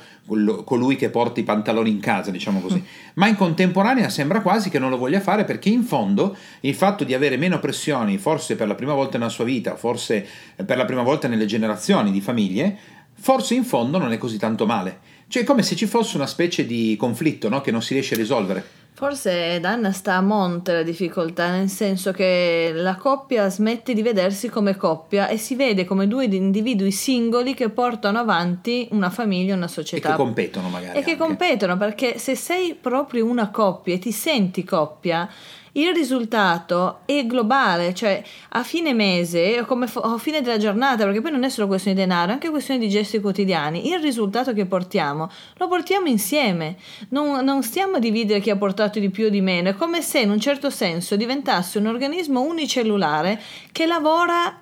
colui 0.65 0.95
che 0.95 1.11
porta 1.11 1.39
i 1.39 1.43
pantaloni 1.43 1.91
in 1.91 1.99
casa, 1.99 2.31
diciamo 2.31 2.61
così, 2.61 2.83
ma 3.13 3.27
in 3.27 3.35
contemporanea 3.35 4.09
sembra 4.09 4.41
quasi 4.41 4.71
che 4.71 4.79
non 4.79 4.89
lo 4.89 4.97
voglia 4.97 5.19
fare 5.19 5.43
perché 5.43 5.69
in 5.69 5.83
fondo 5.83 6.35
il 6.61 6.73
fatto 6.73 7.03
di 7.03 7.13
avere 7.13 7.37
meno 7.37 7.59
pressioni, 7.59 8.17
forse 8.17 8.55
per 8.55 8.67
la 8.67 8.73
prima 8.73 8.95
volta 8.95 9.19
nella 9.19 9.29
sua 9.29 9.43
vita, 9.43 9.75
forse 9.75 10.25
per 10.65 10.77
la 10.77 10.85
prima 10.85 11.03
volta 11.03 11.27
nelle 11.27 11.45
generazioni 11.45 12.11
di 12.11 12.21
famiglie, 12.21 12.75
forse 13.13 13.53
in 13.53 13.63
fondo 13.63 13.99
non 13.99 14.11
è 14.11 14.17
così 14.17 14.39
tanto 14.39 14.65
male. 14.65 14.99
Cioè 15.27 15.43
è 15.43 15.45
come 15.45 15.61
se 15.61 15.75
ci 15.75 15.85
fosse 15.85 16.17
una 16.17 16.25
specie 16.25 16.65
di 16.65 16.95
conflitto 16.97 17.49
no? 17.49 17.61
che 17.61 17.69
non 17.69 17.83
si 17.83 17.93
riesce 17.93 18.15
a 18.15 18.17
risolvere. 18.17 18.76
Forse 18.97 19.59
Danna 19.59 19.91
sta 19.91 20.15
a 20.15 20.21
monte 20.21 20.73
la 20.73 20.81
difficoltà, 20.81 21.51
nel 21.51 21.69
senso 21.69 22.11
che 22.11 22.71
la 22.73 22.95
coppia 22.95 23.47
smette 23.47 23.93
di 23.93 24.01
vedersi 24.01 24.49
come 24.49 24.75
coppia 24.75 25.27
e 25.27 25.37
si 25.37 25.53
vede 25.53 25.85
come 25.85 26.07
due 26.07 26.25
individui 26.25 26.91
singoli 26.91 27.53
che 27.53 27.69
portano 27.69 28.17
avanti 28.17 28.87
una 28.93 29.11
famiglia, 29.11 29.53
una 29.53 29.65
E 29.65 29.69
società. 29.69 30.09
che 30.09 30.15
competono 30.15 30.69
magari. 30.69 30.97
E 30.97 31.03
che 31.03 31.11
anche. 31.11 31.17
competono 31.23 31.77
perché 31.77 32.17
se 32.17 32.33
sei 32.33 32.73
proprio 32.73 33.25
una 33.27 33.51
coppia 33.51 33.93
e 33.93 33.99
ti 33.99 34.11
senti 34.11 34.63
coppia, 34.63 35.29
il 35.77 35.93
risultato 35.93 36.99
è 37.05 37.25
globale, 37.25 37.93
cioè 37.93 38.21
a 38.49 38.63
fine 38.63 38.93
mese 38.93 39.59
o 39.59 39.87
fo- 39.87 40.01
a 40.01 40.17
fine 40.17 40.41
della 40.41 40.57
giornata, 40.57 41.03
perché 41.05 41.21
poi 41.21 41.31
non 41.31 41.43
è 41.43 41.49
solo 41.49 41.67
questione 41.67 41.95
di 41.95 42.03
denaro, 42.03 42.31
è 42.31 42.33
anche 42.33 42.49
questione 42.49 42.79
di 42.79 42.89
gesti 42.89 43.19
quotidiani. 43.19 43.87
Il 43.87 43.99
risultato 43.99 44.53
che 44.53 44.65
portiamo 44.65 45.29
lo 45.57 45.67
portiamo 45.67 46.07
insieme, 46.07 46.77
non, 47.09 47.43
non 47.43 47.63
stiamo 47.63 47.97
a 47.97 47.99
dividere 47.99 48.39
chi 48.39 48.49
ha 48.49 48.57
portato 48.57 48.99
di 48.99 49.09
più 49.09 49.25
o 49.25 49.29
di 49.29 49.41
meno, 49.41 49.69
è 49.69 49.75
come 49.75 50.01
se 50.01 50.19
in 50.19 50.31
un 50.31 50.39
certo 50.39 50.69
senso 50.69 51.15
diventasse 51.15 51.77
un 51.77 51.87
organismo 51.87 52.41
unicellulare 52.41 53.41
che 53.71 53.85
lavora 53.85 54.61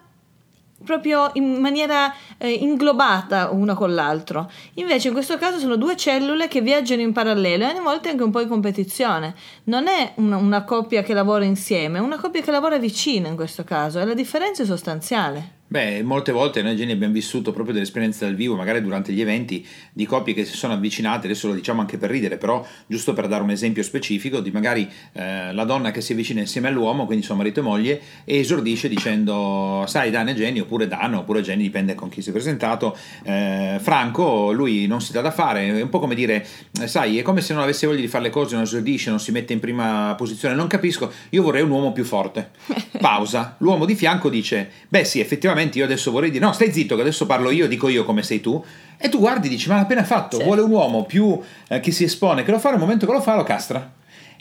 proprio 0.85 1.29
in 1.33 1.59
maniera 1.59 2.13
eh, 2.37 2.49
inglobata 2.49 3.49
uno 3.49 3.73
con 3.73 3.93
l'altro. 3.93 4.49
Invece 4.75 5.09
in 5.09 5.13
questo 5.13 5.37
caso 5.37 5.59
sono 5.59 5.75
due 5.75 5.97
cellule 5.97 6.47
che 6.47 6.61
viaggiano 6.61 7.01
in 7.01 7.11
parallelo 7.11 7.65
e 7.65 7.75
a 7.75 7.81
volte 7.81 8.09
anche 8.09 8.23
un 8.23 8.31
po' 8.31 8.39
in 8.39 8.47
competizione. 8.47 9.35
Non 9.65 9.87
è 9.87 10.13
una, 10.15 10.37
una 10.37 10.63
coppia 10.63 11.03
che 11.03 11.13
lavora 11.13 11.43
insieme, 11.43 11.97
è 11.97 12.01
una 12.01 12.17
coppia 12.17 12.41
che 12.41 12.51
lavora 12.51 12.77
vicino 12.77 13.27
in 13.27 13.35
questo 13.35 13.65
caso 13.65 13.99
e 13.99 14.05
la 14.05 14.13
differenza 14.13 14.63
è 14.63 14.65
sostanziale. 14.65 15.54
Beh, 15.67 16.03
molte 16.03 16.31
volte 16.31 16.61
noi 16.61 16.75
Jenny 16.75 16.91
abbiamo 16.91 17.13
vissuto 17.13 17.51
proprio 17.51 17.73
delle 17.73 17.85
esperienze 17.85 18.23
dal 18.23 18.35
vivo, 18.35 18.55
magari 18.55 18.83
durante 18.83 19.11
gli 19.11 19.19
eventi, 19.19 19.65
di 19.91 20.05
coppie 20.05 20.35
che 20.35 20.45
si 20.45 20.55
sono 20.55 20.73
avvicinate, 20.73 21.25
adesso 21.25 21.47
lo 21.47 21.55
diciamo 21.55 21.81
anche 21.81 21.97
per 21.97 22.11
ridere, 22.11 22.37
però 22.37 22.63
giusto 22.85 23.13
per 23.13 23.27
dare 23.27 23.41
un 23.41 23.49
esempio 23.49 23.81
specifico, 23.81 24.41
di 24.41 24.51
magari 24.51 24.87
eh, 25.13 25.51
la 25.51 25.63
donna 25.63 25.89
che 25.89 26.01
si 26.01 26.11
avvicina 26.11 26.39
insieme 26.39 26.67
all'uomo, 26.67 27.07
quindi 27.07 27.25
suo 27.25 27.33
marito 27.33 27.61
e 27.61 27.63
moglie, 27.63 28.01
e 28.25 28.37
esordisce 28.37 28.87
dicendo, 28.87 29.85
sai 29.87 30.11
Dan 30.11 30.27
e 30.27 30.35
Jenny, 30.35 30.59
oppure 30.59 30.87
Dan, 30.87 31.15
oppure 31.15 31.41
Jenny, 31.41 31.63
dipende 31.63 31.95
con 31.95 32.09
chi 32.09 32.21
si 32.21 32.29
è 32.29 32.31
presentato, 32.31 32.95
eh, 33.23 33.77
Franco, 33.81 34.51
lui 34.51 34.85
non 34.85 35.01
si 35.01 35.13
dà 35.13 35.21
da 35.21 35.31
fare, 35.31 35.65
è 35.65 35.81
un 35.81 35.89
po' 35.89 35.99
come 35.99 36.13
dire, 36.13 36.45
sai, 36.83 37.17
è 37.17 37.23
come 37.23 37.41
se 37.41 37.53
non 37.53 37.63
avesse 37.63 37.87
voglia 37.87 38.01
di 38.01 38.07
fare 38.07 38.25
le 38.25 38.29
cose, 38.29 38.53
non 38.53 38.65
esordisce, 38.65 39.09
non 39.09 39.19
si 39.19 39.31
mette 39.31 39.53
in 39.53 39.59
prima 39.59 40.13
posizione, 40.15 40.53
non 40.53 40.67
capisco, 40.67 41.11
io 41.29 41.41
vorrei 41.41 41.63
un 41.63 41.71
uomo 41.71 41.91
più 41.91 42.03
forte. 42.03 42.51
Pausa. 42.97 43.55
L'uomo 43.59 43.85
di 43.85 43.95
fianco 43.95 44.29
dice, 44.29 44.69
beh 44.87 45.03
sì, 45.03 45.19
effettivamente 45.19 45.77
io 45.77 45.85
adesso 45.85 46.11
vorrei 46.11 46.31
dire, 46.31 46.43
no, 46.45 46.51
stai 46.53 46.71
zitto 46.71 46.95
che 46.95 47.01
adesso 47.01 47.25
parlo 47.25 47.49
io, 47.51 47.67
dico 47.67 47.87
io 47.89 48.03
come 48.05 48.23
sei 48.23 48.41
tu. 48.41 48.63
E 48.97 49.09
tu 49.09 49.19
guardi 49.19 49.47
e 49.47 49.49
dici, 49.49 49.67
ma 49.69 49.75
l'ha 49.75 49.81
appena 49.81 50.03
fatto, 50.03 50.37
Sì. 50.37 50.43
vuole 50.43 50.61
un 50.61 50.71
uomo 50.71 51.03
più 51.05 51.39
eh, 51.67 51.79
che 51.79 51.91
si 51.91 52.03
espone, 52.03 52.43
che 52.43 52.51
lo 52.51 52.59
fa, 52.59 52.71
nel 52.71 52.79
momento 52.79 53.05
che 53.05 53.11
lo 53.11 53.21
fa 53.21 53.35
lo 53.35 53.43
castra. 53.43 53.93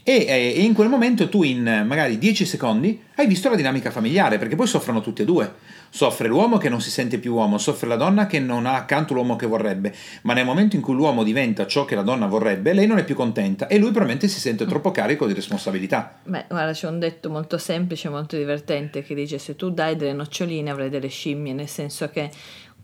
E, 0.07 0.27
eh, 0.29 0.55
e 0.57 0.61
in 0.61 0.75
quel 0.75 0.89
momento 0.89 1.29
tu 1.31 1.43
in 1.43 1.85
magari 1.87 2.19
10 2.19 2.45
secondi 2.45 3.01
hai 3.15 3.27
visto 3.27 3.49
la 3.49 3.57
dinamica 3.57 3.91
familiare, 3.91 4.37
perché 4.39 4.55
poi 4.55 4.67
soffrono 4.67 5.01
tutti 5.01 5.23
e 5.23 5.25
due. 5.25 5.53
Soffre 5.91 6.29
l'uomo 6.29 6.59
che 6.59 6.69
non 6.69 6.81
si 6.81 6.91
sente 6.91 7.19
più 7.19 7.35
uomo, 7.35 7.59
soffre 7.59 7.87
la 7.89 7.97
donna 7.97 8.27
che 8.27 8.41
non 8.41 8.67
ha 8.67 8.75
accanto 8.75 9.15
l'uomo 9.15 9.37
che 9.37 9.47
vorrebbe, 9.47 9.95
ma 10.23 10.33
nel 10.33 10.45
momento 10.45 10.77
in 10.77 10.83
cui 10.83 10.95
l'uomo 10.95 11.23
diventa 11.23 11.67
ciò 11.67 11.85
che 11.85 11.95
la 11.95 12.03
donna 12.03 12.27
vorrebbe, 12.27 12.73
lei 12.73 12.87
non 12.87 12.99
è 12.99 13.05
più 13.05 13.15
contenta 13.15 13.67
e 13.67 13.79
lui 13.79 13.91
probabilmente 13.91 14.29
si 14.29 14.41
sente 14.41 14.67
troppo 14.67 14.91
carico 14.91 15.27
di 15.27 15.35
responsabilità. 15.35 16.19
Beh, 16.25 16.47
guarda, 16.49 16.73
c'è 16.73 16.89
un 16.89 16.99
detto 16.99 17.31
molto 17.31 17.59
semplice, 17.59 18.09
molto 18.09 18.37
divertente 18.37 19.03
che 19.03 19.15
dice 19.15 19.39
se 19.39 19.57
tu 19.57 19.71
dai 19.71 19.97
delle 19.97 20.13
noccioline 20.13 20.71
avrai 20.71 20.91
delle 20.91 21.09
scimmie, 21.09 21.53
nel 21.53 21.69
senso 21.69 22.09
che 22.11 22.31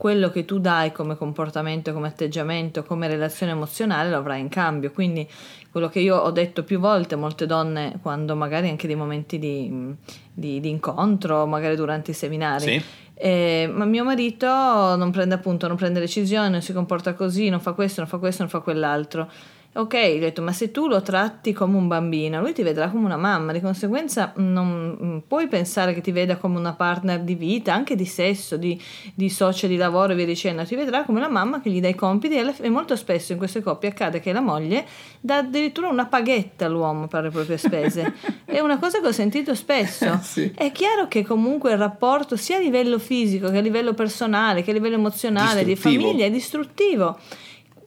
quello 0.01 0.31
che 0.31 0.47
tu 0.47 0.61
dai 0.61 0.93
come 0.93 1.15
comportamento, 1.15 1.93
come 1.93 2.09
atteggiamento, 2.09 2.83
come 2.85 3.07
relazione 3.07 3.53
emozionale 3.53 4.09
lo 4.09 4.17
avrai 4.17 4.41
in 4.41 4.49
cambio. 4.49 4.93
Quindi 4.93 5.29
quello 5.71 5.91
che 5.91 6.01
io 6.01 6.17
ho 6.17 6.31
detto 6.31 6.65
più 6.65 6.79
volte, 6.81 7.17
molte 7.17 7.45
donne, 7.45 7.99
quando 8.01 8.35
magari 8.35 8.71
anche 8.71 8.87
dei 8.87 8.97
momenti 8.97 9.39
di, 9.39 9.95
di- 10.33 10.59
di 10.59 10.69
incontro, 10.71 11.45
magari 11.45 11.77
durante 11.77 12.13
i 12.13 12.15
seminari, 12.15 12.63
Sì. 12.65 12.83
eh, 13.13 13.71
ma 13.71 13.85
mio 13.85 14.03
marito 14.03 14.47
non 14.47 15.11
prende 15.11 15.35
appunto, 15.35 15.69
non 15.69 15.77
prende 15.77 16.01
decisioni, 16.01 16.49
non 16.49 16.63
si 16.63 16.73
comporta 16.73 17.13
così, 17.13 17.51
non 17.51 17.61
fa 17.61 17.73
questo, 17.73 18.01
non 18.01 18.09
fa 18.09 18.17
questo, 18.17 18.41
non 18.41 18.51
fa 18.51 18.61
quell'altro. 18.61 19.31
Ok, 19.73 19.95
gli 19.95 20.17
ho 20.17 20.19
detto, 20.19 20.43
ma 20.43 20.53
se 20.53 20.73
tu 20.73 20.89
lo 20.89 21.01
tratti 21.01 21.53
come 21.53 21.77
un 21.77 21.87
bambino, 21.87 22.41
lui 22.41 22.53
ti 22.53 22.65
vedrà 22.65 22.91
come 22.91 23.05
una 23.05 23.17
mamma, 23.17 23.53
di 23.53 23.61
conseguenza 23.61 24.33
non 24.35 25.23
puoi 25.29 25.47
pensare 25.47 25.95
che 25.95 26.01
ti 26.01 26.11
veda 26.11 26.39
come 26.39 26.59
una 26.59 26.73
partner 26.73 27.21
di 27.21 27.37
vita, 27.37 27.73
anche 27.73 27.95
di 27.95 28.05
sesso, 28.05 28.57
di, 28.57 28.81
di 29.15 29.31
socia 29.31 29.69
di 29.69 29.77
lavoro 29.77 30.13
e 30.13 30.17
via 30.17 30.27
dicendo, 30.27 30.65
ti 30.65 30.75
vedrà 30.75 31.05
come 31.05 31.21
la 31.21 31.29
mamma 31.29 31.61
che 31.61 31.71
gli 31.71 31.81
dà 31.81 31.87
i 31.87 31.95
compiti 31.95 32.35
e, 32.37 32.53
e 32.59 32.69
molto 32.69 32.97
spesso 32.97 33.31
in 33.31 33.39
queste 33.39 33.63
coppie 33.63 33.91
accade 33.91 34.19
che 34.19 34.33
la 34.33 34.41
moglie 34.41 34.85
dà 35.21 35.37
addirittura 35.37 35.87
una 35.87 36.07
paghetta 36.07 36.67
all'uomo 36.67 37.07
per 37.07 37.23
le 37.23 37.31
proprie 37.31 37.57
spese. 37.57 38.13
È 38.45 38.59
una 38.59 38.81
cosa 38.81 39.01
che 39.01 39.07
ho 39.07 39.13
sentito 39.13 39.55
spesso. 39.55 40.19
Sì. 40.21 40.51
È 40.53 40.73
chiaro 40.73 41.07
che 41.07 41.25
comunque 41.25 41.71
il 41.71 41.79
rapporto 41.79 42.35
sia 42.35 42.57
a 42.57 42.61
livello 42.61 42.99
fisico 42.99 43.49
che 43.51 43.59
a 43.59 43.63
livello 43.63 43.95
personale, 43.95 44.65
che 44.65 44.73
a 44.73 44.75
livello 44.75 44.97
emozionale, 44.97 45.63
di 45.63 45.77
famiglia 45.77 46.25
è 46.25 46.31
distruttivo. 46.31 47.17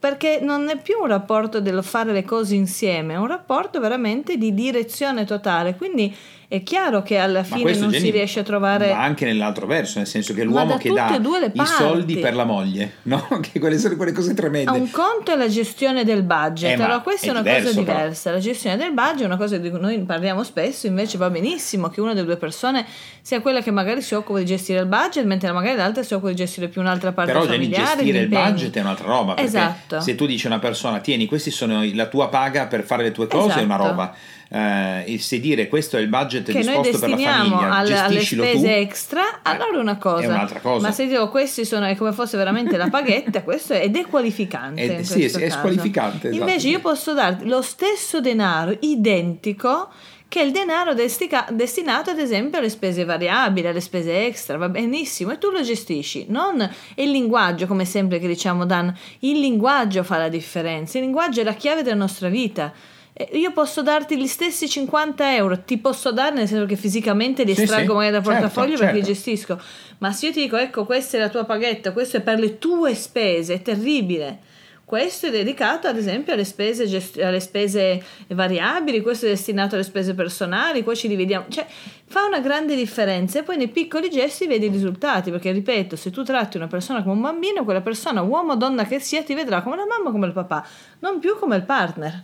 Perché 0.04 0.40
non 0.42 0.68
è 0.68 0.76
più 0.82 0.98
un 1.00 1.08
rapporto 1.08 1.62
dello 1.62 1.82
fare 1.82 2.12
le 2.12 2.26
cose 2.26 2.56
insieme, 2.56 3.14
è 3.14 3.18
un 3.18 3.28
rapporto 3.28 3.80
veramente 3.80 4.36
di 4.36 4.54
direzione 4.54 5.24
totale. 5.24 5.78
Quindi 5.78 6.14
è 6.48 6.62
chiaro 6.64 7.02
che 7.02 7.18
alla 7.18 7.44
fine 7.44 7.74
non 7.76 7.90
Jenny, 7.90 8.04
si 8.06 8.12
riesce 8.12 8.40
a 8.42 8.44
trovare. 8.44 8.92
Ma 8.94 9.02
anche 9.02 9.26
nell'altro 9.26 9.66
verso, 9.66 9.98
nel 10.00 10.08
senso 10.08 10.34
che 10.34 10.44
l'uomo 10.44 10.78
che 10.78 10.92
dà 10.92 11.20
i 11.54 11.66
soldi 11.66 12.18
per 12.18 12.36
la 12.36 12.44
moglie, 12.44 12.94
no? 13.04 13.28
Che 13.42 13.60
quelle 13.60 13.78
sono 13.78 13.96
quelle 13.96 14.12
cose 14.12 14.34
tremende. 14.34 14.72
Un 14.72 14.90
conto 14.92 15.32
è 15.32 15.36
la 15.36 15.48
gestione 15.48 16.04
del 16.04 16.24
budget, 16.24 16.72
Eh, 16.80 16.84
allora 16.84 17.00
questa 17.00 17.28
è, 17.28 17.30
una 17.32 17.42
diverso, 17.42 17.68
cosa 17.70 17.82
però. 17.84 17.98
diversa. 17.98 18.32
La 18.32 18.40
gestione 18.40 18.78
del 18.78 18.92
budget 18.94 19.22
è 19.22 19.26
una 19.26 19.38
cosa 19.38 19.58
di 19.58 19.70
cui 19.70 19.80
noi 19.80 20.00
parliamo 20.00 20.44
spesso, 20.44 20.88
invece 20.88 21.18
va 21.18 21.30
benissimo 21.30 21.90
che 21.90 22.02
una 22.02 22.14
delle 22.14 22.26
due 22.26 22.38
persone 22.38 22.86
sia 23.22 23.42
quella 23.42 23.62
che 23.62 23.72
magari 23.72 24.02
si 24.02 24.14
occupa 24.14 24.40
di 24.40 24.46
gestire 24.46 24.80
il 24.80 24.86
budget, 24.88 25.26
mentre 25.26 25.52
magari 25.52 25.76
l'altra 25.78 26.04
si 26.04 26.14
occupa 26.14 26.30
di 26.30 26.36
gestire 26.36 26.68
più 26.68 26.82
un'altra 26.82 27.12
parte 27.14 27.32
Però 27.32 27.46
Jenny, 27.46 27.64
familiare. 27.72 27.96
gestire 27.96 28.20
il 28.20 28.28
budget 28.28 28.76
è 28.76 28.80
un'altra 28.82 29.08
roba. 29.08 29.38
Esatto. 29.38 30.00
se 30.02 30.16
tu 30.16 30.26
dici 30.26 30.46
a 30.46 30.50
una 30.50 30.60
persona, 30.60 31.00
tieni, 31.00 31.26
questi 31.26 31.52
sono 31.52 31.82
la 31.94 32.06
tua 32.08 32.28
paga 32.30 32.68
per 32.68 32.84
fare 32.84 33.04
le 33.04 33.12
tue 33.12 33.28
cose, 33.28 33.60
è 33.60 33.64
una 33.64 33.76
Esatto. 33.76 33.88
roba. 33.90 34.16
Eh, 34.54 35.14
e 35.14 35.20
se 35.20 35.40
dire 35.40 35.68
questo 35.68 35.98
è 35.98 36.00
il 36.00 36.10
budget 36.10 36.46
che 36.52 36.60
disposto 36.60 37.00
per 37.00 37.10
la 37.10 37.18
famiglia, 37.18 37.72
alle, 37.72 37.98
alle 37.98 38.22
spese 38.22 38.60
tu. 38.60 38.66
extra, 38.66 39.40
allora 39.42 39.78
è 39.78 39.80
una 39.80 39.98
cosa. 39.98 40.22
è 40.22 40.28
un'altra 40.28 40.60
cosa. 40.60 40.86
Ma 40.86 40.94
se 40.94 41.08
dico 41.08 41.28
questi 41.30 41.66
sono 41.66 41.88
è 41.88 41.96
come 41.96 42.12
fosse 42.12 42.38
veramente 42.38 42.78
la 42.78 42.88
paghetta, 42.88 43.42
questo 43.44 43.74
è 43.74 43.90
dequalificante. 43.90 44.98
È- 44.98 45.02
sì, 45.02 45.24
è 45.24 45.32
caso. 45.32 45.50
squalificante, 45.50 46.28
esatto. 46.28 46.48
Invece 46.48 46.68
io 46.68 46.80
posso 46.82 47.16
darti 47.16 47.48
lo 47.48 47.64
stesso 47.64 48.22
denaro 48.22 48.78
identico 48.82 49.90
che 50.28 50.42
il 50.42 50.52
denaro 50.52 50.94
destica- 50.94 51.48
destinato 51.50 52.12
ad 52.12 52.20
esempio 52.20 52.60
alle 52.60 52.70
spese 52.70 53.06
variabili, 53.06 53.66
alle 53.66 53.82
spese 53.82 54.28
extra, 54.28 54.58
va 54.58 54.70
benissimo, 54.70 55.32
e 55.32 55.40
tu 55.40 55.50
lo 55.50 55.64
gestisci. 55.64 56.28
Non 56.30 56.62
è 56.62 56.70
il 57.02 57.10
linguaggio, 57.10 57.66
come 57.66 57.86
sempre 57.86 58.20
che 58.20 58.28
diciamo 58.28 58.66
Dan, 58.66 58.96
il 59.20 59.40
linguaggio 59.40 60.04
fa 60.04 60.18
la 60.18 60.30
differenza, 60.30 61.00
il 61.00 61.06
linguaggio 61.06 61.42
è 61.42 61.44
la 61.44 61.54
chiave 61.54 61.82
della 61.82 61.96
nostra 61.96 62.30
vita. 62.30 62.72
Eh, 63.14 63.30
Io 63.38 63.52
posso 63.52 63.84
darti 63.84 64.18
gli 64.18 64.26
stessi 64.28 64.68
50 64.68 65.36
euro, 65.36 65.60
ti 65.62 65.78
posso 65.78 66.12
dare 66.12 66.34
nel 66.36 66.48
senso 66.48 66.66
che 66.66 66.76
fisicamente 66.76 67.44
li 67.44 67.54
Sì, 67.54 67.64
estraggo 67.64 67.90
sì, 67.90 67.94
magari 67.94 68.12
dal 68.12 68.24
certo, 68.24 68.40
portafoglio 68.40 68.78
perché 68.78 68.94
li 68.98 69.06
certo. 69.06 69.14
gestisco, 69.14 69.62
ma 70.00 70.12
se 70.12 70.28
io 70.28 70.32
ti 70.34 70.42
dico 70.42 70.58
ecco 70.58 70.86
questa 70.86 71.18
è 71.18 71.20
la 71.20 71.30
tua 71.30 71.44
paghetta, 71.46 71.92
questo 71.92 72.18
è 72.18 72.22
per 72.22 72.40
le 72.40 72.58
tue 72.58 72.96
spese, 72.96 73.54
è 73.56 73.62
terribile. 73.62 74.40
Questo 74.86 75.28
è 75.28 75.32
dedicato 75.32 75.88
ad 75.88 75.98
esempio 75.98 76.34
alle 76.34 76.44
spese, 76.44 76.86
gest- 76.88 77.18
alle 77.20 77.40
spese 77.40 78.04
variabili, 78.28 79.02
questo 79.02 79.26
è 79.26 79.30
destinato 79.30 79.74
alle 79.76 79.84
spese 79.84 80.14
personali, 80.14 80.84
qua 80.84 80.94
ci 80.94 81.08
dividiamo, 81.08 81.46
cioè 81.48 81.66
fa 82.06 82.26
una 82.26 82.40
grande 82.42 82.76
differenza 82.76 83.40
e 83.40 83.44
poi 83.44 83.58
nei 83.58 83.70
piccoli 83.70 84.10
gesti 84.10 84.46
vedi 84.46 84.66
i 84.66 84.70
risultati, 84.70 85.32
perché 85.32 85.52
ripeto, 85.52 85.96
se 85.96 86.12
tu 86.12 86.22
tratti 86.24 86.58
una 86.58 86.68
persona 86.68 87.02
come 87.02 87.16
un 87.16 87.22
bambino, 87.22 87.64
quella 87.64 87.82
persona, 87.82 88.22
uomo 88.22 88.52
o 88.52 88.56
donna 88.56 88.86
che 88.86 89.00
sia, 89.00 89.24
ti 89.24 89.34
vedrà 89.34 89.62
come 89.64 89.78
la 89.78 89.86
mamma 89.88 90.10
o 90.10 90.12
come 90.12 90.28
il 90.28 90.34
papà, 90.34 90.68
non 91.00 91.18
più 91.20 91.40
come 91.40 91.56
il 91.56 91.64
partner. 91.64 92.24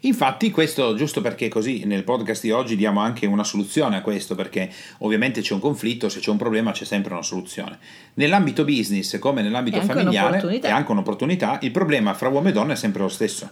Infatti, 0.00 0.50
questo 0.50 0.94
giusto 0.94 1.20
perché 1.20 1.48
così 1.48 1.84
nel 1.84 2.04
podcast 2.04 2.42
di 2.42 2.50
oggi 2.50 2.76
diamo 2.76 3.00
anche 3.00 3.26
una 3.26 3.44
soluzione 3.44 3.96
a 3.96 4.00
questo, 4.00 4.34
perché 4.34 4.70
ovviamente 4.98 5.40
c'è 5.40 5.54
un 5.54 5.60
conflitto, 5.60 6.08
se 6.08 6.20
c'è 6.20 6.30
un 6.30 6.36
problema 6.36 6.72
c'è 6.72 6.84
sempre 6.84 7.12
una 7.12 7.22
soluzione. 7.22 7.78
Nell'ambito 8.14 8.64
business, 8.64 9.18
come 9.18 9.42
nell'ambito 9.42 9.78
È 9.78 9.82
familiare, 9.82 10.60
è 10.60 10.70
anche 10.70 10.90
un'opportunità, 10.90 11.58
il 11.62 11.70
problema 11.70 12.14
fra 12.14 12.28
uomo 12.28 12.48
e 12.48 12.52
donna 12.52 12.72
è 12.72 12.76
sempre 12.76 13.02
lo 13.02 13.08
stesso 13.08 13.50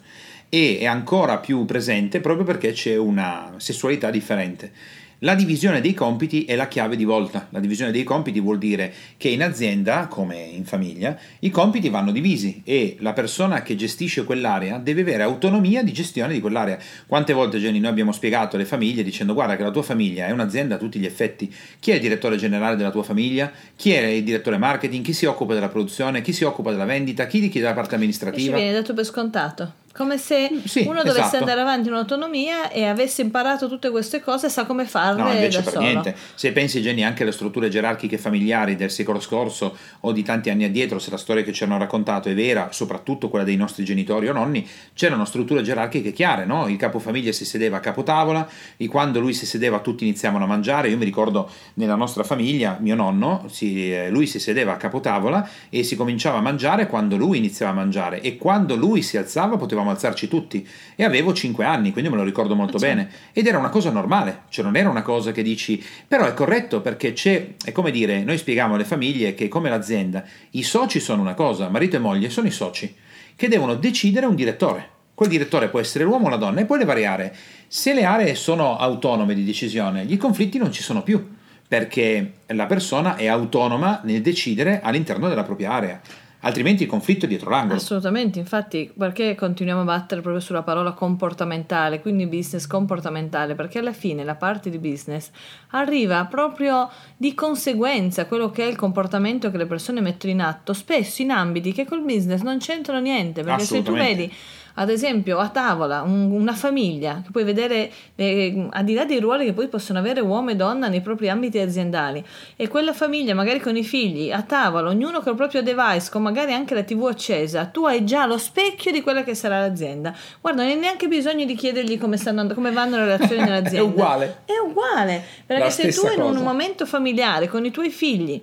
e 0.49 0.79
è 0.79 0.87
ancora 0.87 1.39
più 1.39 1.65
presente 1.65 2.21
proprio 2.21 2.45
perché 2.45 2.73
c'è 2.73 2.97
una 2.97 3.55
sessualità 3.57 4.11
differente. 4.11 4.73
La 5.21 5.35
divisione 5.35 5.81
dei 5.81 5.95
compiti 5.95 6.45
è 6.45 6.57
la 6.57 6.69
chiave 6.69 6.95
di 6.95 7.05
volta. 7.05 7.47
La 7.49 7.59
divisione 7.59 7.91
dei 7.91 8.05
compiti 8.05 8.39
vuol 8.39 8.59
dire 8.59 8.93
che 9.17 9.29
in 9.29 9.43
azienda, 9.43 10.09
come 10.09 10.37
in 10.37 10.67
famiglia, 10.67 11.19
i 11.39 11.49
compiti 11.49 11.89
vanno 11.89 12.13
divisi 12.13 12.61
e 12.65 12.97
la 13.01 13.15
persona 13.15 13.63
che 13.63 13.77
gestisce 13.77 14.25
quell'area 14.25 14.77
deve 14.77 15.01
avere 15.01 15.23
autonomia 15.23 15.83
di 15.83 15.93
gestione 15.93 16.35
di 16.35 16.41
quell'area. 16.41 16.79
Quante 17.07 17.33
volte, 17.33 17.59
Jenny, 17.59 17.79
noi 17.79 17.89
abbiamo 17.93 18.13
spiegato 18.13 18.57
alle 18.57 18.67
famiglie 18.67 19.03
dicendo 19.03 19.33
guarda 19.33 19.57
che 19.57 19.63
la 19.63 19.71
tua 19.71 19.83
famiglia 19.83 20.27
è 20.27 20.33
un'azienda 20.33 20.75
a 20.75 20.79
tutti 20.79 20.99
gli 20.99 21.07
effetti. 21.07 21.51
Chi 21.81 21.93
è 21.93 21.95
il 21.95 22.01
direttore 22.01 22.37
generale 22.37 22.77
della 22.77 22.91
tua 22.91 23.03
famiglia? 23.03 23.51
Chi 23.75 23.93
è 23.93 24.05
il 24.05 24.23
direttore 24.23 24.59
marketing? 24.59 25.03
Chi 25.03 25.15
si 25.15 25.25
occupa 25.25 25.55
della 25.55 25.69
produzione? 25.69 26.21
Chi 26.21 26.35
si 26.35 26.45
occupa 26.45 26.73
della 26.73 26.85
vendita? 26.85 27.27
Chi 27.27 27.41
di 27.41 27.49
chi 27.49 27.59
della 27.59 27.73
parte 27.73 27.89
E 27.89 27.93
ci 27.93 27.95
amministrativa? 27.97 28.57
viene 28.57 28.73
dato 28.73 28.93
per 28.93 29.07
scontato. 29.07 29.73
Come 29.97 30.19
se 30.19 30.51
Sì, 30.65 30.81
uno 30.87 31.03
dovesse 31.03 31.21
esatto. 31.21 31.37
andare 31.39 31.61
avanti 31.61 31.89
in 31.89 31.95
autonomia 31.95 32.71
e 32.71 32.85
avesse 32.85 33.23
imparato 33.23 33.69
tutte 33.69 33.91
queste 33.91 34.21
cose 34.21 34.47
e 34.47 34.51
sa 34.51 34.65
come 34.67 34.85
farle 34.85 35.23
No, 35.23 35.33
invece 35.33 35.63
per 35.63 35.73
solo. 35.73 35.85
niente. 35.85 36.15
Se 36.35 36.53
pensi, 36.53 36.81
Jenny, 36.81 37.03
anche 37.03 37.23
alle 37.23 37.33
strutture 37.33 37.69
gerarchiche 37.69 38.19
familiari 38.19 38.77
del 38.77 38.91
secolo 38.91 39.21
scorso 39.21 39.77
o 40.01 40.13
di 40.13 40.23
tanti 40.23 40.51
anni 40.51 40.65
addietro, 40.65 40.99
se 40.99 41.11
la 41.11 41.17
storia 41.17 41.43
che 41.43 41.53
ci 41.53 41.65
hanno 41.65 41.79
raccontato 41.79 42.29
è 42.29 42.35
vera, 42.35 42.69
soprattutto 42.73 43.29
quella 43.29 43.45
dei 43.45 43.57
nostri 43.57 43.85
genitori 43.85 44.29
o 44.29 44.33
nonni, 44.33 44.67
c'erano 44.95 45.25
strutture 45.25 45.63
gerarchiche 45.63 46.13
chiare, 46.13 46.45
no? 46.45 46.69
Il 46.69 46.77
capofamiglia 46.77 47.33
si 47.33 47.45
sedeva 47.45 47.79
a 47.79 47.81
capotavola 47.81 48.49
e 48.77 48.87
quando 48.89 49.19
lui 49.21 49.33
si 49.33 49.47
sedeva 49.47 49.79
tutti 49.81 50.05
iniziavano 50.05 50.45
a 50.45 50.47
mangiare. 50.47 50.89
Io 50.89 50.97
mi 50.99 51.05
ricordo 51.05 51.49
nella 51.75 51.95
nostra 51.95 52.23
famiglia, 52.23 52.77
mio 52.81 52.95
nonno, 52.95 53.47
si- 53.51 53.93
eh, 53.93 54.11
lui 54.11 54.27
si 54.27 54.39
sedeva 54.39 54.73
a 54.73 54.77
capotavola 54.77 55.49
e 55.71 55.83
si 55.83 55.97
cominciava 55.97 56.39
a 56.39 56.41
mangiare 56.43 56.87
quando 56.87 57.17
lui 57.17 57.39
iniziava 57.39 57.73
a 57.73 57.75
mangiare 57.75 58.21
e 58.21 58.37
quando 58.37 58.77
lui 58.77 59.03
si 59.03 59.17
alzava 59.17 59.57
potevamo 59.57 59.86
alzarci 59.91 60.29
tutti 60.29 60.67
e 60.95 61.05
avevo 61.05 61.33
5 61.33 61.65
anni, 61.65 61.93
quindi 61.93 62.11
me 62.11 62.17
lo 62.17 62.23
ricordo 62.23 62.55
molto 62.55 62.79
Certo. 62.79 62.95
bene 62.95 63.11
ed 63.33 63.47
era 63.47 63.59
una 63.59 63.69
cosa 63.69 63.91
normale, 63.91 64.43
cioè 64.49 64.65
non 64.65 64.77
era 64.77 64.89
una 64.89 65.03
cosa 65.03 65.33
che 65.33 65.43
dici, 65.43 65.83
però 66.07 66.27
è 66.27 66.35
corretto 66.35 66.81
perché 66.81 67.13
c'è, 67.13 67.55
è 67.65 67.73
come 67.73 67.91
dire, 67.91 68.23
noi 68.23 68.39
spieghiamo 68.39 68.75
alle 68.75 68.85
famiglie 68.85 69.35
che 69.35 69.49
come 69.49 69.69
l'azienda 69.69 70.25
i 70.51 70.63
soci 70.63 71.01
sono 71.01 71.23
una 71.23 71.35
cosa, 71.35 71.69
marito 71.69 71.97
e 71.97 72.01
moglie 72.01 72.31
sono 72.31 72.47
i 72.47 72.53
soci 72.53 72.95
che 73.37 73.49
devono 73.49 73.75
decidere 73.75 74.27
un 74.27 74.35
direttore. 74.35 74.91
Quel 75.15 75.29
direttore 75.29 75.69
può 75.69 75.81
essere 75.81 76.05
l'uomo 76.05 76.27
o 76.27 76.31
la 76.31 76.37
donna 76.37 76.61
e 76.61 76.65
poi 76.65 76.79
le 76.79 76.85
varie 76.85 77.07
aree. 77.07 77.35
Se 77.69 77.95
le 77.95 78.05
aree 78.05 78.35
sono 78.35 78.77
autonome 78.77 79.35
di 79.35 79.45
decisione, 79.45 80.03
i 80.03 80.17
conflitti 80.17 80.59
non 80.59 80.73
ci 80.73 80.83
sono 80.83 81.03
più 81.03 81.35
perché 81.69 82.33
la 82.49 82.67
persona 82.67 83.17
è 83.17 83.27
autonoma 83.27 84.01
nel 84.05 84.21
decidere 84.21 84.81
all'interno 84.83 85.29
della 85.29 85.43
propria 85.43 85.73
area. 85.73 86.01
Altrimenti 86.47 86.85
il 86.85 86.89
conflitto 86.89 87.25
è 87.25 87.29
dietro 87.29 87.51
l'angolo. 87.51 87.75
Assolutamente, 87.75 88.39
infatti, 88.39 88.93
perché 88.97 89.35
continuiamo 89.35 89.81
a 89.81 89.85
battere 89.85 90.21
proprio 90.21 90.41
sulla 90.41 90.63
parola 90.63 90.93
comportamentale, 90.93 92.01
quindi 92.01 92.25
business 92.29 92.69
comportamentale? 92.69 93.57
Perché 93.57 93.81
alla 93.81 93.93
fine 93.93 94.23
la 94.23 94.37
parte 94.37 94.71
di 94.71 94.79
business 94.79 95.31
arriva 95.71 96.25
proprio 96.27 96.89
di 97.17 97.35
conseguenza 97.35 98.23
a 98.23 98.25
quello 98.27 98.51
che 98.53 98.63
è 98.63 98.69
il 98.69 98.77
comportamento 98.77 99.51
che 99.51 99.57
le 99.57 99.67
persone 99.67 100.01
mettono 100.01 100.33
in 100.33 100.41
atto, 100.41 100.73
spesso 100.73 101.21
in 101.21 101.33
ambiti 101.33 101.73
che 101.73 101.85
col 101.85 102.03
business 102.03 102.43
non 102.43 102.59
c'entrano 102.59 103.01
niente, 103.01 103.43
perché 103.43 103.65
se 103.65 103.83
tu 103.83 103.93
vedi 103.93 104.33
ad 104.79 104.91
esempio 104.91 105.39
a 105.39 105.49
tavola 105.49 106.03
un- 106.03 106.31
una 106.31 106.53
famiglia 106.55 107.21
che 107.25 107.31
puoi 107.31 107.45
vedere 107.45 107.91
eh, 108.15 108.67
al 108.71 108.85
di 108.85 108.95
là 108.95 109.05
dei 109.05 109.21
ruoli 109.21 109.45
che 109.45 109.53
poi 109.53 109.69
possono 109.69 109.99
avere 109.99 110.21
uomo 110.21 110.51
e 110.51 110.57
donna 110.57 110.89
nei 110.89 111.01
propri 111.01 111.29
ambiti 111.29 111.59
aziendali. 111.59 112.25
E 112.57 112.69
quella 112.69 112.93
famiglia 112.93 113.35
magari 113.35 113.61
con 113.61 113.77
i 113.77 113.85
figli 113.85 114.31
a 114.31 114.43
tavola 114.43 114.89
ognuno 114.91 115.21
con 115.21 115.33
il 115.33 115.39
proprio 115.39 115.63
device 115.63 116.09
con 116.11 116.23
magari 116.23 116.53
anche 116.53 116.75
la 116.75 116.83
tv 116.83 117.07
accesa 117.07 117.67
tu 117.67 117.85
hai 117.87 118.05
già 118.05 118.27
lo 118.27 118.39
specchio 118.39 118.93
di 118.93 119.01
quella 119.03 119.23
che 119.25 119.35
sarà 119.35 119.61
l'azienda. 119.61 120.15
Guarda 120.41 120.63
non 120.63 120.71
hai 120.73 120.79
neanche 120.79 121.09
bisogno 121.09 121.45
di 121.45 121.55
chiedergli 121.55 121.99
come, 121.99 122.17
stanno, 122.17 122.41
and- 122.43 122.55
come 122.55 122.71
vanno 122.71 122.97
le 122.97 123.05
relazioni 123.05 123.43
nell'azienda. 123.49 123.79
È 123.79 123.91
uguale. 123.91 124.37
è 124.45 124.53
uguale 124.65 125.23
perché 125.47 125.71
se 125.71 125.89
tu 125.93 126.07
in 126.15 126.21
un 126.23 126.37
momento 126.43 126.87
familiare 126.87 127.49
con 127.49 127.65
i 127.65 127.71
tuoi 127.71 127.91
figli 127.91 128.43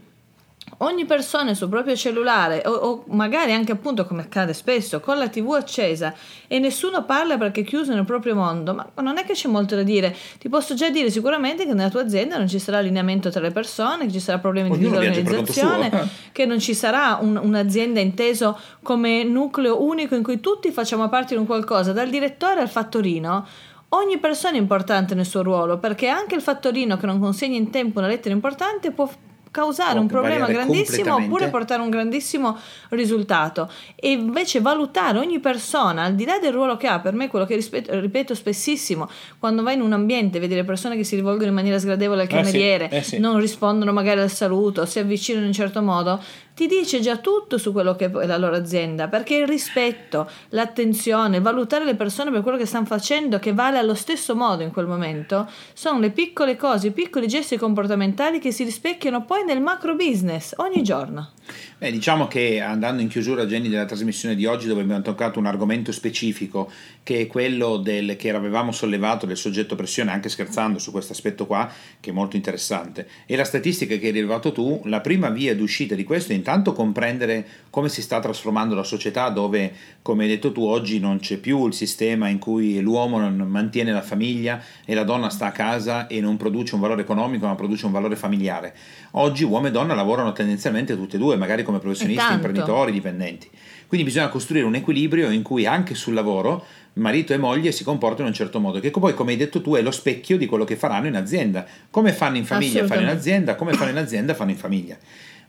ogni 0.78 1.06
persona 1.06 1.54
sul 1.54 1.70
proprio 1.70 1.96
cellulare 1.96 2.64
o, 2.66 2.72
o 2.72 3.04
magari 3.08 3.54
anche 3.54 3.72
appunto 3.72 4.06
come 4.06 4.22
accade 4.24 4.54
spesso 4.54 5.00
con 5.00 5.18
la 5.18 5.28
tv 5.30 5.52
accesa 5.54 6.14
e 6.48 6.60
nessuno 6.60 7.04
parla 7.06 7.38
perché 7.38 7.62
è 7.62 7.64
chiuso 7.64 7.94
nel 7.94 8.06
proprio 8.06 8.36
mondo. 8.36 8.74
Ma 8.74 8.88
non 9.02 9.18
è 9.18 9.24
che 9.24 9.34
c'è 9.34 9.48
molto 9.48 9.76
da 9.76 9.84
dire. 9.84 10.16
Ti 10.40 10.50
posso 10.50 10.74
già 10.74 10.90
dire 10.90 11.10
sicuramente 11.10 11.66
che 11.66 11.74
nella 11.74 11.90
tua 11.90 12.02
azienda 12.02 12.38
non 12.38 12.48
ci 12.48 12.60
sarà 12.60 12.80
allineamento 12.80 13.30
tra 13.30 13.42
le 13.42 13.52
persone 13.52 14.06
che 14.06 14.12
ci 14.12 14.20
sarà 14.20 14.40
problemi 14.40 14.70
Ognuno 14.70 15.00
di 15.00 15.10
disorganizzazione 15.10 15.90
suo. 15.90 16.08
che 16.32 16.46
non 16.46 16.60
ci 16.60 16.74
sarà 16.74 17.18
un- 17.22 17.40
un'azienda 17.42 18.00
inteso 18.00 18.58
come 18.82 19.24
nucleo 19.24 19.84
unico 19.84 20.16
in 20.16 20.24
cui 20.24 20.40
tutti 20.40 20.72
facciamo 20.72 21.08
parte 21.10 21.34
di 21.34 21.40
un 21.40 21.46
qualcosa 21.46 21.92
dal 21.94 22.10
direttore 22.10 22.62
al 22.62 22.70
fattorino. 22.70 23.46
Ogni 23.90 24.18
persona 24.18 24.56
è 24.56 24.60
importante 24.60 25.14
nel 25.14 25.26
suo 25.26 25.44
ruolo 25.44 25.78
perché 25.78 26.08
anche 26.08 26.34
il 26.34 26.42
fattorino 26.42 26.98
che 26.98 27.06
non 27.06 27.20
consegna 27.20 27.58
in 27.58 27.70
tempo 27.70 28.00
una 28.00 28.08
lettera 28.08 28.34
importante 28.34 28.90
può 28.92 29.08
causare 29.54 30.00
un 30.00 30.08
problema 30.08 30.48
grandissimo 30.48 31.14
oppure 31.14 31.50
portare 31.50 31.80
un 31.84 31.92
grandissimo 31.92 32.58
risultato 32.90 33.72
e 33.96 34.10
invece 34.10 34.62
valutare 34.62 35.20
ogni 35.20 35.40
persona 35.40 36.02
al 36.06 36.16
di 36.16 36.26
là 36.26 36.40
del 36.40 36.52
ruolo 36.52 36.76
che 36.76 36.88
ha 36.88 37.00
per 37.00 37.14
me 37.14 37.28
quello 37.28 37.46
che 37.46 37.54
rispetto- 37.54 38.00
ripeto 38.00 38.34
spessissimo 38.34 39.08
quando 39.38 39.62
vai 39.62 39.76
in 39.76 39.82
un 39.82 39.94
ambiente 39.94 40.40
vedi 40.40 40.56
le 40.56 40.64
persone 40.64 40.96
che 40.96 41.04
si 41.04 41.16
rivolgono 41.16 41.50
in 41.50 41.54
maniera 41.54 41.78
sgradevole 41.78 42.24
al 42.24 42.28
Eh 42.28 42.32
sì, 42.32 42.36
cameriere 42.36 42.90
eh 42.90 43.04
sì. 43.04 43.20
non 43.20 43.40
rispondono 43.40 43.94
magari 43.94 44.22
al 44.22 44.32
saluto 44.32 44.88
si 44.88 44.98
avvicinano 44.98 45.44
in 45.44 45.50
un 45.50 45.54
certo 45.54 45.84
modo 45.84 46.20
ti 46.54 46.68
dice 46.68 47.00
già 47.00 47.18
tutto 47.18 47.58
su 47.58 47.72
quello 47.72 47.96
che 47.96 48.12
è 48.12 48.26
la 48.26 48.38
loro 48.38 48.56
azienda, 48.56 49.08
perché 49.08 49.36
il 49.36 49.48
rispetto, 49.48 50.30
l'attenzione, 50.50 51.42
valutare 51.42 51.84
le 51.84 51.96
persone 51.96 52.32
per 52.32 52.42
quello 52.42 52.58
che 52.58 52.66
stanno 52.66 52.86
facendo, 52.86 53.40
che 53.40 53.54
vale 53.54 53.78
allo 53.80 53.96
stesso 53.96 54.36
modo 54.36 54.62
in 54.64 54.72
quel 54.72 54.86
momento, 54.86 55.50
sono 55.74 56.00
le 56.00 56.12
piccole 56.12 56.56
cose, 56.56 56.88
i 56.88 56.92
piccoli 56.92 57.28
gesti 57.28 57.58
comportamentali 57.58 58.40
che 58.40 58.52
si 58.52 58.64
rispecchiano 58.64 59.26
poi 59.26 59.44
nel 59.44 59.62
macro 59.62 59.96
business 59.96 60.54
ogni 60.58 60.84
giorno. 60.84 61.32
Beh, 61.78 61.92
diciamo 61.92 62.28
che 62.28 62.62
andando 62.62 63.02
in 63.02 63.10
chiusura, 63.10 63.46
Jenny, 63.46 63.68
della 63.68 63.86
trasmissione 63.86 64.36
di 64.36 64.46
oggi, 64.46 64.68
dove 64.68 64.82
abbiamo 64.82 65.02
toccato 65.02 65.40
un 65.40 65.46
argomento 65.46 65.92
specifico, 65.92 66.72
che 67.04 67.22
è 67.22 67.28
quello 67.28 67.78
del, 67.78 68.16
che 68.16 68.30
avevamo 68.34 68.72
sollevato 68.72 69.26
del 69.26 69.36
soggetto 69.36 69.76
pressione, 69.76 70.12
anche 70.12 70.30
scherzando 70.30 70.80
su 70.80 70.92
questo 70.92 71.12
aspetto 71.12 71.46
qua, 71.46 71.70
che 72.00 72.12
è 72.12 72.14
molto 72.14 72.38
interessante, 72.38 73.08
e 73.26 73.36
la 73.36 73.44
statistica 73.44 73.98
che 73.98 74.08
hai 74.08 74.12
rilevato 74.14 74.52
tu, 74.54 74.82
la 74.86 75.02
prima 75.02 75.30
via 75.30 75.56
d'uscita 75.56 75.96
di 75.96 76.04
questo 76.04 76.32
è 76.32 76.36
intanto 76.36 76.72
comprendere 76.72 77.46
come 77.70 77.90
si 77.90 78.02
sta 78.02 78.20
trasformando 78.20 78.76
la 78.76 78.84
società, 78.84 79.30
dove, 79.30 79.74
come 80.02 80.24
hai 80.24 80.30
detto 80.30 80.52
tu, 80.52 80.64
oggi 80.64 81.00
non 81.00 81.20
c'è 81.20 81.38
più 81.38 81.68
il 81.68 81.74
sistema 81.74 82.30
in 82.30 82.40
cui 82.40 82.80
l'uomo 82.80 83.20
mantiene 83.30 83.92
la 83.92 84.02
famiglia 84.02 84.64
e 84.86 84.94
la 84.94 85.04
donna 85.04 85.30
sta 85.30 85.48
a 85.48 85.52
casa 85.52 86.08
e 86.08 86.22
non 86.22 86.38
produce 86.38 86.76
un 86.76 86.82
valore 86.82 87.02
economico, 87.02 87.46
ma 87.46 87.56
produce 87.56 87.86
un 87.86 87.92
valore 87.92 88.16
familiare. 88.16 88.74
Oggi 89.12 89.44
uomo 89.44 89.68
e 89.68 89.72
donna 89.72 89.94
lavorano 89.94 90.32
tendenzialmente 90.32 90.96
tutte 90.96 91.18
e 91.18 91.20
due, 91.20 91.33
magari 91.38 91.64
come 91.64 91.80
professionisti, 91.80 92.34
imprenditori, 92.34 92.92
dipendenti. 92.92 93.50
Quindi 93.88 94.06
bisogna 94.06 94.30
costruire 94.30 94.66
un 94.66 94.76
equilibrio 94.76 95.30
in 95.30 95.44
cui 95.44 95.66
anche 95.66 95.94
sul 95.94 96.14
lavoro 96.14 96.66
marito 96.94 97.34
e 97.34 97.38
moglie 97.38 97.72
si 97.72 97.84
comportano 97.84 98.24
in 98.24 98.30
un 98.30 98.34
certo 98.34 98.60
modo, 98.60 98.80
che 98.80 98.92
poi, 98.92 99.14
come 99.14 99.32
hai 99.32 99.38
detto 99.38 99.62
tu, 99.62 99.76
è 99.76 99.82
lo 99.82 99.92
specchio 99.92 100.38
di 100.38 100.46
quello 100.46 100.64
che 100.64 100.76
faranno 100.76 101.08
in 101.08 101.16
azienda. 101.16 101.66
Come 101.90 102.12
fanno 102.12 102.38
in 102.38 102.46
famiglia, 102.46 102.86
fanno 102.86 103.02
in 103.02 103.08
azienda, 103.08 103.56
come 103.56 103.74
fanno 103.74 103.92
in 103.92 103.98
azienda, 103.98 104.34
fanno 104.34 104.52
in 104.52 104.58
famiglia. 104.58 104.98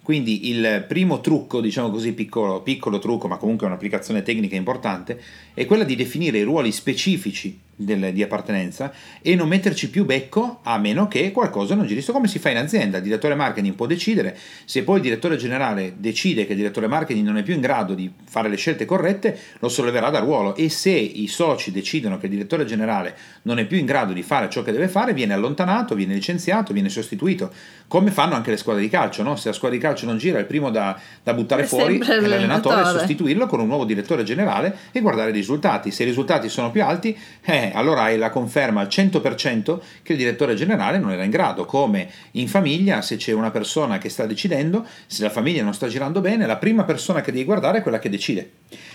Quindi 0.02 0.50
il 0.50 0.84
primo 0.86 1.22
trucco, 1.22 1.62
diciamo 1.62 1.90
così, 1.90 2.12
piccolo, 2.12 2.60
piccolo 2.60 2.98
trucco, 2.98 3.26
ma 3.26 3.38
comunque 3.38 3.66
un'applicazione 3.66 4.22
tecnica 4.22 4.54
importante, 4.54 5.18
è 5.54 5.64
quella 5.64 5.84
di 5.84 5.96
definire 5.96 6.36
i 6.36 6.42
ruoli 6.42 6.72
specifici 6.72 7.58
del, 7.76 8.12
di 8.12 8.22
appartenenza 8.22 8.92
e 9.20 9.34
non 9.34 9.48
metterci 9.48 9.90
più 9.90 10.04
becco 10.04 10.60
a 10.62 10.78
meno 10.78 11.08
che 11.08 11.30
qualcosa 11.32 11.74
non 11.74 11.86
giri. 11.86 12.02
Come 12.04 12.28
si 12.28 12.38
fa 12.38 12.50
in 12.50 12.58
azienda, 12.58 12.98
il 12.98 13.02
direttore 13.02 13.34
marketing 13.34 13.74
può 13.74 13.86
decidere, 13.86 14.36
se 14.64 14.82
poi 14.82 14.96
il 14.96 15.02
direttore 15.02 15.36
generale 15.36 15.94
decide 15.96 16.46
che 16.46 16.52
il 16.52 16.58
direttore 16.58 16.86
marketing 16.86 17.26
non 17.26 17.36
è 17.36 17.42
più 17.42 17.54
in 17.54 17.60
grado 17.60 17.94
di 17.94 18.10
fare 18.24 18.48
le 18.48 18.56
scelte 18.56 18.84
corrette, 18.84 19.38
lo 19.58 19.68
solleverà 19.68 20.10
da 20.10 20.20
ruolo. 20.20 20.54
E 20.54 20.68
se 20.68 20.90
i 20.90 21.26
soci 21.26 21.72
decidono 21.72 22.18
che 22.18 22.26
il 22.26 22.32
direttore 22.32 22.64
generale 22.64 23.16
non 23.42 23.58
è 23.58 23.66
più 23.66 23.78
in 23.78 23.86
grado 23.86 24.12
di 24.12 24.22
fare 24.22 24.48
ciò 24.48 24.62
che 24.62 24.72
deve 24.72 24.88
fare, 24.88 25.12
viene 25.12 25.34
allontanato, 25.34 25.94
viene 25.94 26.14
licenziato, 26.14 26.72
viene 26.72 26.88
sostituito, 26.88 27.52
come 27.88 28.10
fanno 28.10 28.34
anche 28.34 28.50
le 28.50 28.56
squadre 28.56 28.82
di 28.82 28.88
calcio, 28.88 29.22
no? 29.22 29.36
se 29.36 29.48
la 29.48 29.54
squadra 29.54 29.76
di 29.76 29.82
calcio 29.82 30.06
non 30.06 30.18
gira, 30.18 30.38
il 30.38 30.46
primo 30.46 30.70
da, 30.70 30.98
da 31.22 31.34
buttare 31.34 31.62
è 31.62 31.66
fuori 31.66 31.98
è 31.98 32.20
l'allenatore, 32.20 32.84
sostituirlo 32.84 33.46
con 33.46 33.60
un 33.60 33.66
nuovo 33.66 33.84
direttore 33.84 34.22
generale 34.22 34.76
e 34.92 35.00
guardare 35.00 35.30
i 35.30 35.32
risultati, 35.32 35.90
se 35.90 36.02
i 36.02 36.06
risultati 36.06 36.48
sono 36.48 36.70
più 36.70 36.82
alti, 36.82 37.16
eh, 37.42 37.63
allora 37.72 38.02
hai 38.02 38.18
la 38.18 38.30
conferma 38.30 38.80
al 38.80 38.88
100% 38.88 39.78
che 40.02 40.12
il 40.12 40.18
direttore 40.18 40.54
generale 40.54 40.98
non 40.98 41.12
era 41.12 41.24
in 41.24 41.30
grado, 41.30 41.64
come 41.64 42.10
in 42.32 42.48
famiglia 42.48 43.02
se 43.02 43.16
c'è 43.16 43.32
una 43.32 43.50
persona 43.50 43.98
che 43.98 44.08
sta 44.08 44.26
decidendo, 44.26 44.86
se 45.06 45.22
la 45.22 45.30
famiglia 45.30 45.62
non 45.62 45.74
sta 45.74 45.88
girando 45.88 46.20
bene, 46.20 46.46
la 46.46 46.56
prima 46.56 46.84
persona 46.84 47.20
che 47.20 47.32
devi 47.32 47.44
guardare 47.44 47.78
è 47.78 47.82
quella 47.82 47.98
che 47.98 48.10
decide. 48.10 48.50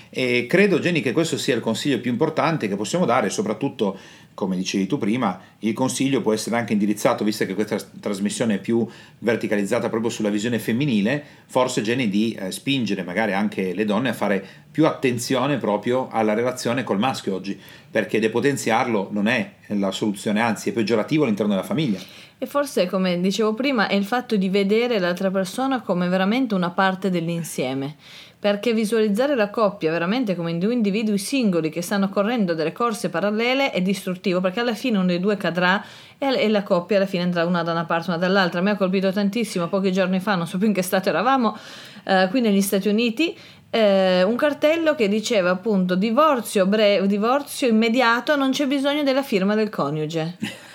E 0.10 0.48
credo, 0.48 0.80
Jenny, 0.80 1.02
che 1.02 1.12
questo 1.12 1.38
sia 1.38 1.56
il 1.56 1.62
consiglio 1.62 2.00
più 2.00 2.12
importante 2.12 2.68
che 2.68 2.76
possiamo 2.76 3.06
dare, 3.06 3.30
soprattutto, 3.30 3.98
come 4.40 4.56
dicevi 4.56 4.88
tu 4.88 4.98
prima, 4.98 5.38
il 5.60 5.74
consiglio 5.74 6.22
può 6.22 6.32
essere 6.32 6.56
anche 6.56 6.72
indirizzato, 6.72 7.26
visto 7.26 7.46
che 7.46 7.56
questa 7.56 7.76
trasmissione 8.00 8.56
è 8.56 8.60
più 8.60 8.88
verticalizzata 9.18 9.90
proprio 9.90 10.10
sulla 10.10 10.30
visione 10.30 10.60
femminile, 10.60 11.22
forse, 11.46 11.82
Jenny, 11.82 12.08
di 12.08 12.32
eh, 12.40 12.50
spingere 12.50 13.04
magari 13.04 13.34
anche 13.34 13.74
le 13.74 13.84
donne 13.84 14.08
a 14.08 14.14
fare 14.14 14.42
più 14.72 14.86
attenzione 14.86 15.58
proprio 15.58 16.08
alla 16.10 16.34
relazione 16.34 16.86
col 16.86 17.00
maschio 17.00 17.36
oggi, 17.36 17.60
perché 17.92 18.22
depotenziarlo 18.22 19.10
non 19.12 19.28
è 19.28 19.56
la 19.68 19.92
soluzione, 19.92 20.40
anzi 20.40 20.70
è 20.70 20.72
peggiorativo 20.72 21.26
all'interno 21.26 21.52
della 21.52 21.66
famiglia. 21.66 22.00
E 22.42 22.46
forse, 22.46 22.88
come 22.88 23.20
dicevo 23.20 23.54
prima, 23.54 23.88
è 23.88 23.96
il 23.96 24.06
fatto 24.06 24.38
di 24.38 24.50
vedere 24.50 24.98
l'altra 24.98 25.30
persona 25.30 25.82
come 25.82 26.08
veramente 26.08 26.56
una 26.56 26.70
parte 26.70 27.10
dell'insieme 27.10 27.98
perché 28.40 28.74
visualizzare 28.74 29.36
la 29.36 29.50
coppia 29.50 29.92
veramente 29.92 30.34
come 30.34 30.58
due 30.58 30.72
individui 30.72 31.18
singoli 31.18 31.70
che 31.70 31.82
stanno 31.82 32.08
correndo 32.08 32.54
delle 32.54 32.72
corse 32.72 33.10
parallele 33.10 33.72
è 33.72 33.82
distruttivo 33.82 34.40
perché 34.40 34.62
alla 34.62 34.74
fine 34.74 34.98
uno 34.98 35.08
dei 35.08 35.20
due 35.20 35.36
cadrà 35.36 35.84
e 36.18 36.48
la 36.48 36.64
coppia 36.64 36.98
alla 36.98 37.06
fine 37.06 37.24
andrà 37.24 37.46
una 37.46 37.64
da 37.64 37.72
una 37.72 37.84
parte 37.86 38.10
una 38.10 38.18
dall'altra. 38.18 38.62
Me 38.62 38.72
ha 38.72 38.76
colpito 38.76 39.12
tantissimo 39.12 39.68
pochi 39.68 39.92
giorni 39.92 40.20
fa, 40.20 40.36
non 40.36 40.48
so 40.48 40.58
più 40.58 40.68
in 40.68 40.74
che 40.74 40.82
stato 40.82 41.10
eravamo, 41.10 41.58
eh, 42.06 42.28
qui 42.30 42.42
negli 42.42 42.62
Stati 42.62 42.88
Uniti. 42.88 43.36
Eh, 43.70 44.24
un 44.24 44.36
cartello 44.36 44.96
che 44.96 45.08
diceva 45.08 45.50
appunto 45.50 45.96
divorzio, 45.96 46.66
breve, 46.66 47.08
divorzio 47.08 47.68
immediato, 47.68 48.36
non 48.36 48.52
c'è 48.52 48.68
bisogno 48.68 49.04
della 49.04 49.24
firma 49.24 49.56
del 49.56 49.70
coniuge. 49.70 50.38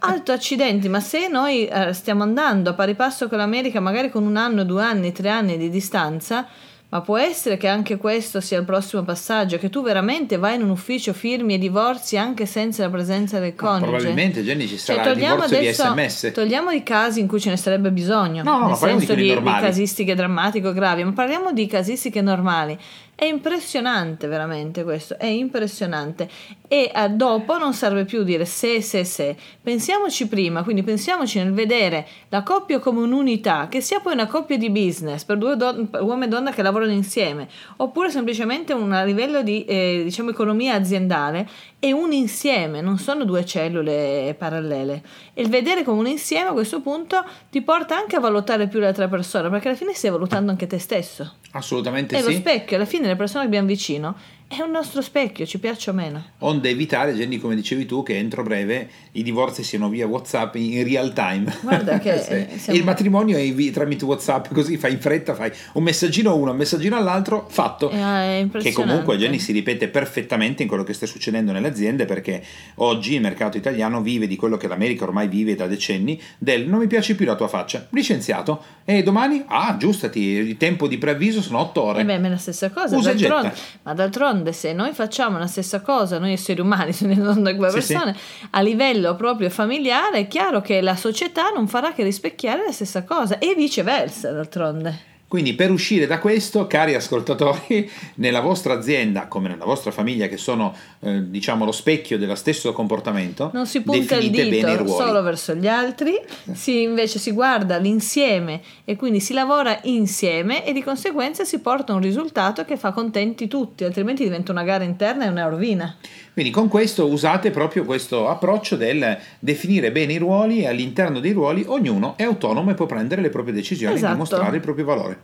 Alto 0.00 0.32
accidenti, 0.32 0.88
ma 0.88 1.00
se 1.00 1.28
noi 1.28 1.66
eh, 1.66 1.92
stiamo 1.92 2.22
andando 2.22 2.70
a 2.70 2.74
pari 2.74 2.94
passo 2.94 3.28
con 3.28 3.38
l'America, 3.38 3.80
magari 3.80 4.10
con 4.10 4.24
un 4.24 4.36
anno, 4.36 4.64
due 4.64 4.82
anni, 4.82 5.12
tre 5.12 5.30
anni 5.30 5.56
di 5.56 5.68
distanza, 5.68 6.46
ma 6.88 7.00
può 7.00 7.18
essere 7.18 7.56
che 7.56 7.66
anche 7.66 7.96
questo 7.96 8.40
sia 8.40 8.58
il 8.58 8.64
prossimo 8.64 9.02
passaggio, 9.02 9.58
che 9.58 9.70
tu 9.70 9.82
veramente 9.82 10.36
vai 10.36 10.54
in 10.54 10.62
un 10.62 10.70
ufficio, 10.70 11.12
firmi 11.12 11.54
e 11.54 11.58
divorzi 11.58 12.16
anche 12.16 12.46
senza 12.46 12.84
la 12.84 12.90
presenza 12.90 13.40
del 13.40 13.54
coniuge. 13.56 13.84
No, 13.84 13.90
probabilmente 13.96 14.44
Jenny 14.44 14.68
ci 14.68 14.78
sarà 14.78 15.02
cioè, 15.02 15.12
il 15.12 15.18
divorzio 15.18 15.56
adesso, 15.56 15.92
di 15.92 16.08
sms. 16.08 16.30
Togliamo 16.32 16.70
i 16.70 16.82
casi 16.84 17.20
in 17.20 17.26
cui 17.26 17.40
ce 17.40 17.50
ne 17.50 17.56
sarebbe 17.56 17.90
bisogno, 17.90 18.44
no, 18.44 18.58
no, 18.58 18.66
nel 18.68 18.76
senso 18.76 19.14
di, 19.14 19.22
di, 19.22 19.42
di 19.42 19.44
casistiche 19.44 20.14
drammatiche 20.14 20.68
o 20.68 20.72
gravi, 20.72 21.02
ma 21.02 21.12
parliamo 21.12 21.52
di 21.52 21.66
casistiche 21.66 22.20
normali. 22.20 22.78
È 23.16 23.24
impressionante 23.24 24.26
veramente 24.26 24.84
questo, 24.84 25.18
è 25.18 25.24
impressionante. 25.24 26.28
E 26.68 26.92
eh, 26.94 27.08
dopo 27.08 27.56
non 27.56 27.72
serve 27.72 28.04
più 28.04 28.24
dire 28.24 28.44
se, 28.44 28.82
se, 28.82 29.04
se. 29.04 29.34
Pensiamoci 29.62 30.28
prima, 30.28 30.62
quindi 30.62 30.82
pensiamoci 30.82 31.38
nel 31.38 31.54
vedere 31.54 32.06
la 32.28 32.42
coppia 32.42 32.78
come 32.78 33.00
un'unità, 33.00 33.68
che 33.70 33.80
sia 33.80 34.00
poi 34.00 34.12
una 34.12 34.26
coppia 34.26 34.58
di 34.58 34.68
business 34.68 35.24
per 35.24 35.38
due 35.38 35.56
don- 35.56 35.88
uomo 35.98 36.24
e 36.24 36.28
donna 36.28 36.50
che 36.50 36.60
lavorano 36.60 36.75
insieme, 36.84 37.48
oppure 37.76 38.10
semplicemente 38.10 38.72
un 38.72 38.90
livello 39.04 39.42
di 39.42 39.64
eh, 39.64 40.02
diciamo, 40.04 40.30
economia 40.30 40.74
aziendale 40.74 41.48
è 41.78 41.92
un 41.92 42.12
insieme, 42.12 42.80
non 42.80 42.98
sono 42.98 43.24
due 43.24 43.44
cellule 43.44 44.34
parallele. 44.38 45.02
E 45.34 45.42
il 45.42 45.48
vedere 45.48 45.84
come 45.84 46.00
un 46.00 46.06
insieme 46.06 46.48
a 46.48 46.52
questo 46.52 46.80
punto 46.80 47.24
ti 47.50 47.62
porta 47.62 47.96
anche 47.96 48.16
a 48.16 48.20
valutare 48.20 48.68
più 48.68 48.80
l'altra 48.80 49.08
persona, 49.08 49.48
perché 49.50 49.68
alla 49.68 49.76
fine 49.76 49.94
stai 49.94 50.10
valutando 50.10 50.50
anche 50.50 50.66
te 50.66 50.78
stesso. 50.78 51.34
Assolutamente 51.52 52.16
è 52.16 52.20
sì. 52.20 52.26
È 52.26 52.30
lo 52.30 52.36
specchio, 52.36 52.76
alla 52.76 52.86
fine 52.86 53.06
le 53.06 53.16
persone 53.16 53.40
che 53.42 53.46
abbiamo 53.46 53.66
vicino 53.66 54.16
è 54.48 54.60
un 54.60 54.70
nostro 54.70 55.02
specchio, 55.02 55.44
ci 55.44 55.58
piace 55.58 55.90
o 55.90 55.92
meno. 55.92 56.22
Onde 56.38 56.68
evitare, 56.68 57.12
Jenny, 57.14 57.38
come 57.38 57.56
dicevi 57.56 57.84
tu, 57.84 58.04
che 58.04 58.16
entro 58.16 58.44
breve 58.44 58.88
i 59.12 59.24
divorzi 59.24 59.64
siano 59.64 59.88
via 59.88 60.06
WhatsApp 60.06 60.54
in 60.54 60.84
real 60.84 61.12
time. 61.12 61.52
Guarda 61.62 61.98
che 61.98 62.16
siamo... 62.56 62.78
il 62.78 62.84
matrimonio 62.84 63.36
è 63.36 63.72
tramite 63.72 64.04
WhatsApp, 64.04 64.52
così 64.52 64.76
fai 64.76 64.92
in 64.92 65.00
fretta, 65.00 65.34
fai 65.34 65.50
un 65.72 65.82
messaggino 65.82 66.30
a 66.30 66.34
uno, 66.34 66.52
un 66.52 66.56
messaggino 66.56 66.96
all'altro, 66.96 67.46
fatto. 67.48 67.90
È 67.90 68.46
che 68.60 68.72
comunque 68.72 69.16
Jenny 69.16 69.40
si 69.40 69.50
ripete 69.50 69.88
perfettamente 69.88 70.62
in 70.62 70.68
quello 70.68 70.84
che 70.84 70.92
sta 70.92 71.06
succedendo 71.06 71.50
nelle 71.50 71.66
aziende 71.66 72.04
perché 72.04 72.40
oggi 72.76 73.14
il 73.14 73.20
mercato 73.20 73.56
italiano 73.56 74.00
vive 74.00 74.28
di 74.28 74.36
quello 74.36 74.56
che 74.56 74.68
l'America 74.68 75.02
ormai 75.02 75.26
vive 75.26 75.56
da 75.56 75.66
decenni 75.66 76.20
del 76.38 76.68
non 76.68 76.78
mi 76.78 76.86
piace 76.86 77.16
più 77.16 77.26
la 77.26 77.34
tua 77.34 77.48
faccia, 77.48 77.88
licenziato. 77.90 78.62
E 78.84 79.02
domani, 79.02 79.42
ah, 79.48 79.68
aggiustati, 79.68 80.20
il 80.20 80.56
tempo 80.56 80.86
di 80.86 80.98
preavviso 80.98 81.42
sono 81.42 81.58
otto 81.58 81.82
ore. 81.82 82.02
E 82.02 82.04
beh, 82.04 82.20
è 82.20 82.28
la 82.28 82.36
stessa 82.36 82.70
cosa. 82.70 82.96
Usa 82.96 83.12
d'altronde, 83.12 83.52
ma 83.82 83.92
d'altronde 83.94 84.35
d'altronde 84.36 84.52
se 84.52 84.72
noi 84.72 84.92
facciamo 84.92 85.38
la 85.38 85.46
stessa 85.46 85.80
cosa, 85.80 86.18
noi 86.18 86.32
esseri 86.32 86.60
umani, 86.60 86.92
non 87.16 87.42
da 87.42 87.54
quelle 87.54 87.80
sì, 87.80 87.92
persone, 87.92 88.14
sì. 88.14 88.46
a 88.50 88.60
livello 88.60 89.14
proprio 89.16 89.50
familiare, 89.50 90.18
è 90.18 90.28
chiaro 90.28 90.60
che 90.60 90.80
la 90.80 90.96
società 90.96 91.50
non 91.54 91.66
farà 91.66 91.92
che 91.92 92.02
rispecchiare 92.02 92.64
la 92.64 92.72
stessa 92.72 93.04
cosa 93.04 93.38
e 93.38 93.54
viceversa, 93.54 94.30
d'altronde. 94.30 95.14
Quindi 95.28 95.54
per 95.54 95.72
uscire 95.72 96.06
da 96.06 96.20
questo, 96.20 96.68
cari 96.68 96.94
ascoltatori, 96.94 97.90
nella 98.16 98.40
vostra 98.40 98.74
azienda, 98.74 99.26
come 99.26 99.48
nella 99.48 99.64
vostra 99.64 99.90
famiglia, 99.90 100.28
che 100.28 100.36
sono 100.36 100.74
eh, 101.00 101.28
diciamo 101.28 101.64
lo 101.64 101.72
specchio 101.72 102.16
dello 102.16 102.36
stesso 102.36 102.72
comportamento, 102.72 103.50
non 103.52 103.66
si 103.66 103.82
punta 103.82 104.16
il 104.16 104.30
dito 104.30 104.86
solo 104.86 105.22
verso 105.22 105.54
gli 105.54 105.66
altri, 105.66 106.20
si, 106.52 106.82
invece 106.82 107.18
si 107.18 107.32
guarda 107.32 107.76
l'insieme 107.76 108.60
e 108.84 108.94
quindi 108.94 109.18
si 109.18 109.32
lavora 109.32 109.80
insieme 109.84 110.64
e 110.64 110.72
di 110.72 110.82
conseguenza 110.82 111.44
si 111.44 111.58
porta 111.58 111.92
un 111.92 112.00
risultato 112.00 112.64
che 112.64 112.76
fa 112.76 112.92
contenti 112.92 113.48
tutti, 113.48 113.82
altrimenti 113.82 114.22
diventa 114.22 114.52
una 114.52 114.62
gara 114.62 114.84
interna 114.84 115.24
e 115.24 115.28
una 115.28 115.48
rovina. 115.48 115.96
Quindi 116.36 116.52
con 116.52 116.68
questo 116.68 117.06
usate 117.06 117.50
proprio 117.50 117.86
questo 117.86 118.28
approccio 118.28 118.76
del 118.76 119.16
definire 119.38 119.90
bene 119.90 120.12
i 120.12 120.18
ruoli 120.18 120.60
e 120.60 120.66
all'interno 120.66 121.18
dei 121.18 121.32
ruoli 121.32 121.64
ognuno 121.66 122.12
è 122.18 122.24
autonomo 122.24 122.70
e 122.70 122.74
può 122.74 122.84
prendere 122.84 123.22
le 123.22 123.30
proprie 123.30 123.54
decisioni 123.54 123.94
esatto. 123.94 124.10
e 124.10 124.12
dimostrare 124.12 124.56
il 124.56 124.60
proprio 124.60 124.84
valore. 124.84 125.18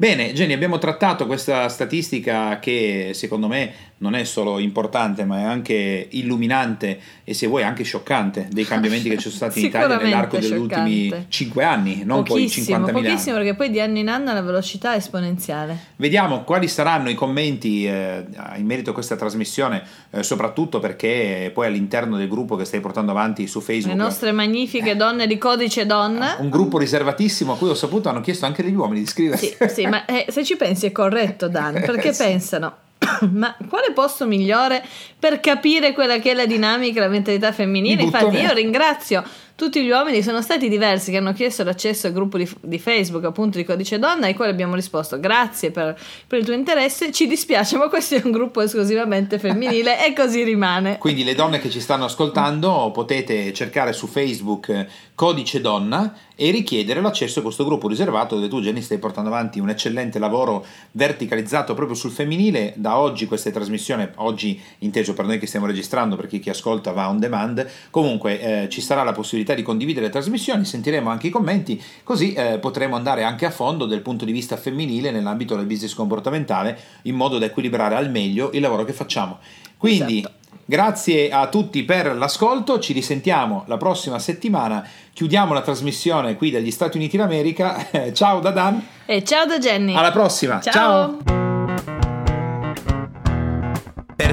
Bene, 0.00 0.32
Jenny, 0.32 0.52
abbiamo 0.52 0.78
trattato 0.78 1.26
questa 1.26 1.68
statistica 1.68 2.60
che 2.60 3.10
secondo 3.14 3.48
me 3.48 3.72
non 3.98 4.14
è 4.14 4.22
solo 4.22 4.60
importante, 4.60 5.24
ma 5.24 5.38
è 5.38 5.42
anche 5.42 6.06
illuminante 6.10 7.00
e 7.24 7.34
se 7.34 7.48
vuoi 7.48 7.64
anche 7.64 7.82
scioccante 7.82 8.46
dei 8.48 8.62
cambiamenti 8.64 9.08
che 9.08 9.16
ci 9.16 9.22
sono 9.22 9.34
stati 9.34 9.58
in 9.58 9.66
Italia 9.66 9.96
nell'arco 9.96 10.38
degli 10.38 10.52
ultimi 10.52 11.12
5 11.26 11.64
anni, 11.64 12.02
non 12.04 12.22
poi 12.22 12.48
50 12.48 12.92
anni. 12.92 13.02
Pochissimo, 13.02 13.34
perché 13.34 13.54
poi 13.56 13.70
di 13.70 13.80
anno 13.80 13.98
in 13.98 14.08
anno 14.08 14.32
la 14.32 14.40
velocità 14.40 14.92
è 14.94 14.98
esponenziale. 14.98 15.76
Vediamo 15.96 16.44
quali 16.44 16.68
saranno 16.68 17.10
i 17.10 17.14
commenti 17.14 17.84
eh, 17.84 18.24
in 18.56 18.66
merito 18.66 18.90
a 18.90 18.92
questa 18.92 19.16
trasmissione, 19.16 19.82
eh, 20.10 20.22
soprattutto 20.22 20.78
perché 20.78 21.50
poi 21.52 21.66
all'interno 21.66 22.16
del 22.16 22.28
gruppo 22.28 22.54
che 22.54 22.64
stai 22.64 22.78
portando 22.78 23.10
avanti 23.10 23.48
su 23.48 23.60
Facebook. 23.60 23.96
Le 23.96 24.00
nostre 24.00 24.30
magnifiche 24.30 24.94
donne 24.94 25.26
di 25.26 25.38
codice 25.38 25.86
donna. 25.86 26.36
Un 26.38 26.50
gruppo 26.50 26.78
riservatissimo 26.78 27.54
a 27.54 27.56
cui 27.56 27.68
ho 27.68 27.74
saputo 27.74 28.08
hanno 28.08 28.20
chiesto 28.20 28.46
anche 28.46 28.62
degli 28.62 28.76
uomini 28.76 29.00
di 29.00 29.06
iscriversi. 29.06 29.56
Sì, 29.58 29.68
sì 29.68 29.87
ma 29.88 30.04
eh, 30.06 30.26
se 30.28 30.44
ci 30.44 30.56
pensi 30.56 30.86
è 30.86 30.92
corretto 30.92 31.48
Dan, 31.48 31.82
perché 31.84 32.12
pensano 32.16 32.76
ma 33.32 33.56
quale 33.68 33.92
posto 33.92 34.26
migliore 34.26 34.82
per 35.18 35.40
capire 35.40 35.92
quella 35.92 36.18
che 36.18 36.32
è 36.32 36.34
la 36.34 36.46
dinamica, 36.46 37.00
la 37.00 37.08
mentalità 37.08 37.52
femminile? 37.52 38.02
Infatti 38.02 38.36
io 38.36 38.52
ringrazio 38.52 39.22
tutti 39.58 39.82
gli 39.82 39.90
uomini 39.90 40.22
sono 40.22 40.40
stati 40.40 40.68
diversi 40.68 41.10
che 41.10 41.16
hanno 41.16 41.32
chiesto 41.32 41.64
l'accesso 41.64 42.06
al 42.06 42.12
gruppo 42.12 42.38
di, 42.38 42.48
di 42.60 42.78
Facebook 42.78 43.24
appunto 43.24 43.58
di 43.58 43.64
Codice 43.64 43.98
Donna 43.98 44.26
ai 44.26 44.34
quali 44.34 44.52
abbiamo 44.52 44.76
risposto 44.76 45.18
grazie 45.18 45.72
per, 45.72 45.98
per, 46.28 46.38
il 46.38 46.44
tuo 46.44 46.54
interesse, 46.54 47.10
ci 47.10 47.26
dispiace 47.26 47.76
ma 47.76 47.88
questo 47.88 48.14
è 48.14 48.22
un 48.24 48.30
gruppo 48.30 48.60
esclusivamente 48.60 49.40
femminile 49.40 50.06
e 50.06 50.12
così 50.12 50.44
rimane. 50.44 50.98
Quindi 50.98 51.24
le 51.24 51.34
donne 51.34 51.58
che 51.58 51.70
ci 51.70 51.80
stanno 51.80 52.04
ascoltando 52.04 52.92
potete 52.92 53.52
cercare 53.52 53.92
su 53.92 54.06
Facebook 54.06 54.86
Codice 55.16 55.60
Donna 55.60 56.14
e 56.36 56.52
richiedere 56.52 57.00
l'accesso 57.00 57.40
a 57.40 57.42
questo 57.42 57.64
gruppo 57.64 57.88
riservato 57.88 58.36
dove 58.36 58.46
tu 58.46 58.60
Jenny 58.60 58.80
stai 58.80 58.98
portando 58.98 59.28
avanti 59.28 59.58
un 59.58 59.68
eccellente 59.70 60.20
lavoro 60.20 60.64
verticalizzato 60.92 61.74
proprio 61.74 61.96
sul 61.96 62.12
femminile. 62.12 62.74
Da 62.76 62.96
oggi 62.96 63.26
questa 63.26 63.50
trasmissione, 63.50 64.12
oggi 64.18 64.62
inteso 64.78 65.14
per 65.14 65.24
noi 65.24 65.40
che 65.40 65.48
stiamo 65.48 65.66
registrando, 65.66 66.14
perché 66.14 66.38
chi 66.38 66.50
ascolta 66.50 66.92
va 66.92 67.08
on 67.08 67.18
demand, 67.18 67.68
comunque 67.90 68.40
eh, 68.40 68.68
ci 68.68 68.80
sarà 68.80 69.02
la 69.02 69.10
possibilità 69.10 69.47
possibilità 69.48 69.54
di 69.54 69.62
condividere 69.62 70.06
le 70.06 70.12
trasmissioni, 70.12 70.64
sentiremo 70.64 71.08
anche 71.08 71.28
i 71.28 71.30
commenti, 71.30 71.82
così 72.02 72.32
eh, 72.32 72.58
potremo 72.58 72.96
andare 72.96 73.22
anche 73.22 73.46
a 73.46 73.50
fondo 73.50 73.86
dal 73.86 74.00
punto 74.00 74.24
di 74.24 74.32
vista 74.32 74.56
femminile 74.56 75.10
nell'ambito 75.10 75.56
del 75.56 75.66
business 75.66 75.94
comportamentale, 75.94 76.78
in 77.02 77.14
modo 77.14 77.38
da 77.38 77.46
equilibrare 77.46 77.94
al 77.94 78.10
meglio 78.10 78.50
il 78.52 78.60
lavoro 78.60 78.84
che 78.84 78.92
facciamo. 78.92 79.38
Quindi, 79.76 80.18
esatto. 80.18 80.34
grazie 80.64 81.30
a 81.30 81.48
tutti 81.48 81.84
per 81.84 82.14
l'ascolto, 82.16 82.78
ci 82.78 82.92
risentiamo 82.92 83.64
la 83.66 83.76
prossima 83.76 84.18
settimana, 84.18 84.86
chiudiamo 85.12 85.54
la 85.54 85.62
trasmissione 85.62 86.36
qui 86.36 86.50
dagli 86.50 86.70
Stati 86.70 86.96
Uniti 86.96 87.16
d'America. 87.16 87.86
ciao 88.12 88.40
da 88.40 88.50
Dan. 88.50 88.84
E 89.06 89.22
ciao 89.24 89.46
da 89.46 89.58
Jenny. 89.58 89.94
Alla 89.94 90.12
prossima. 90.12 90.60
ciao. 90.60 90.72
ciao. 90.72 91.37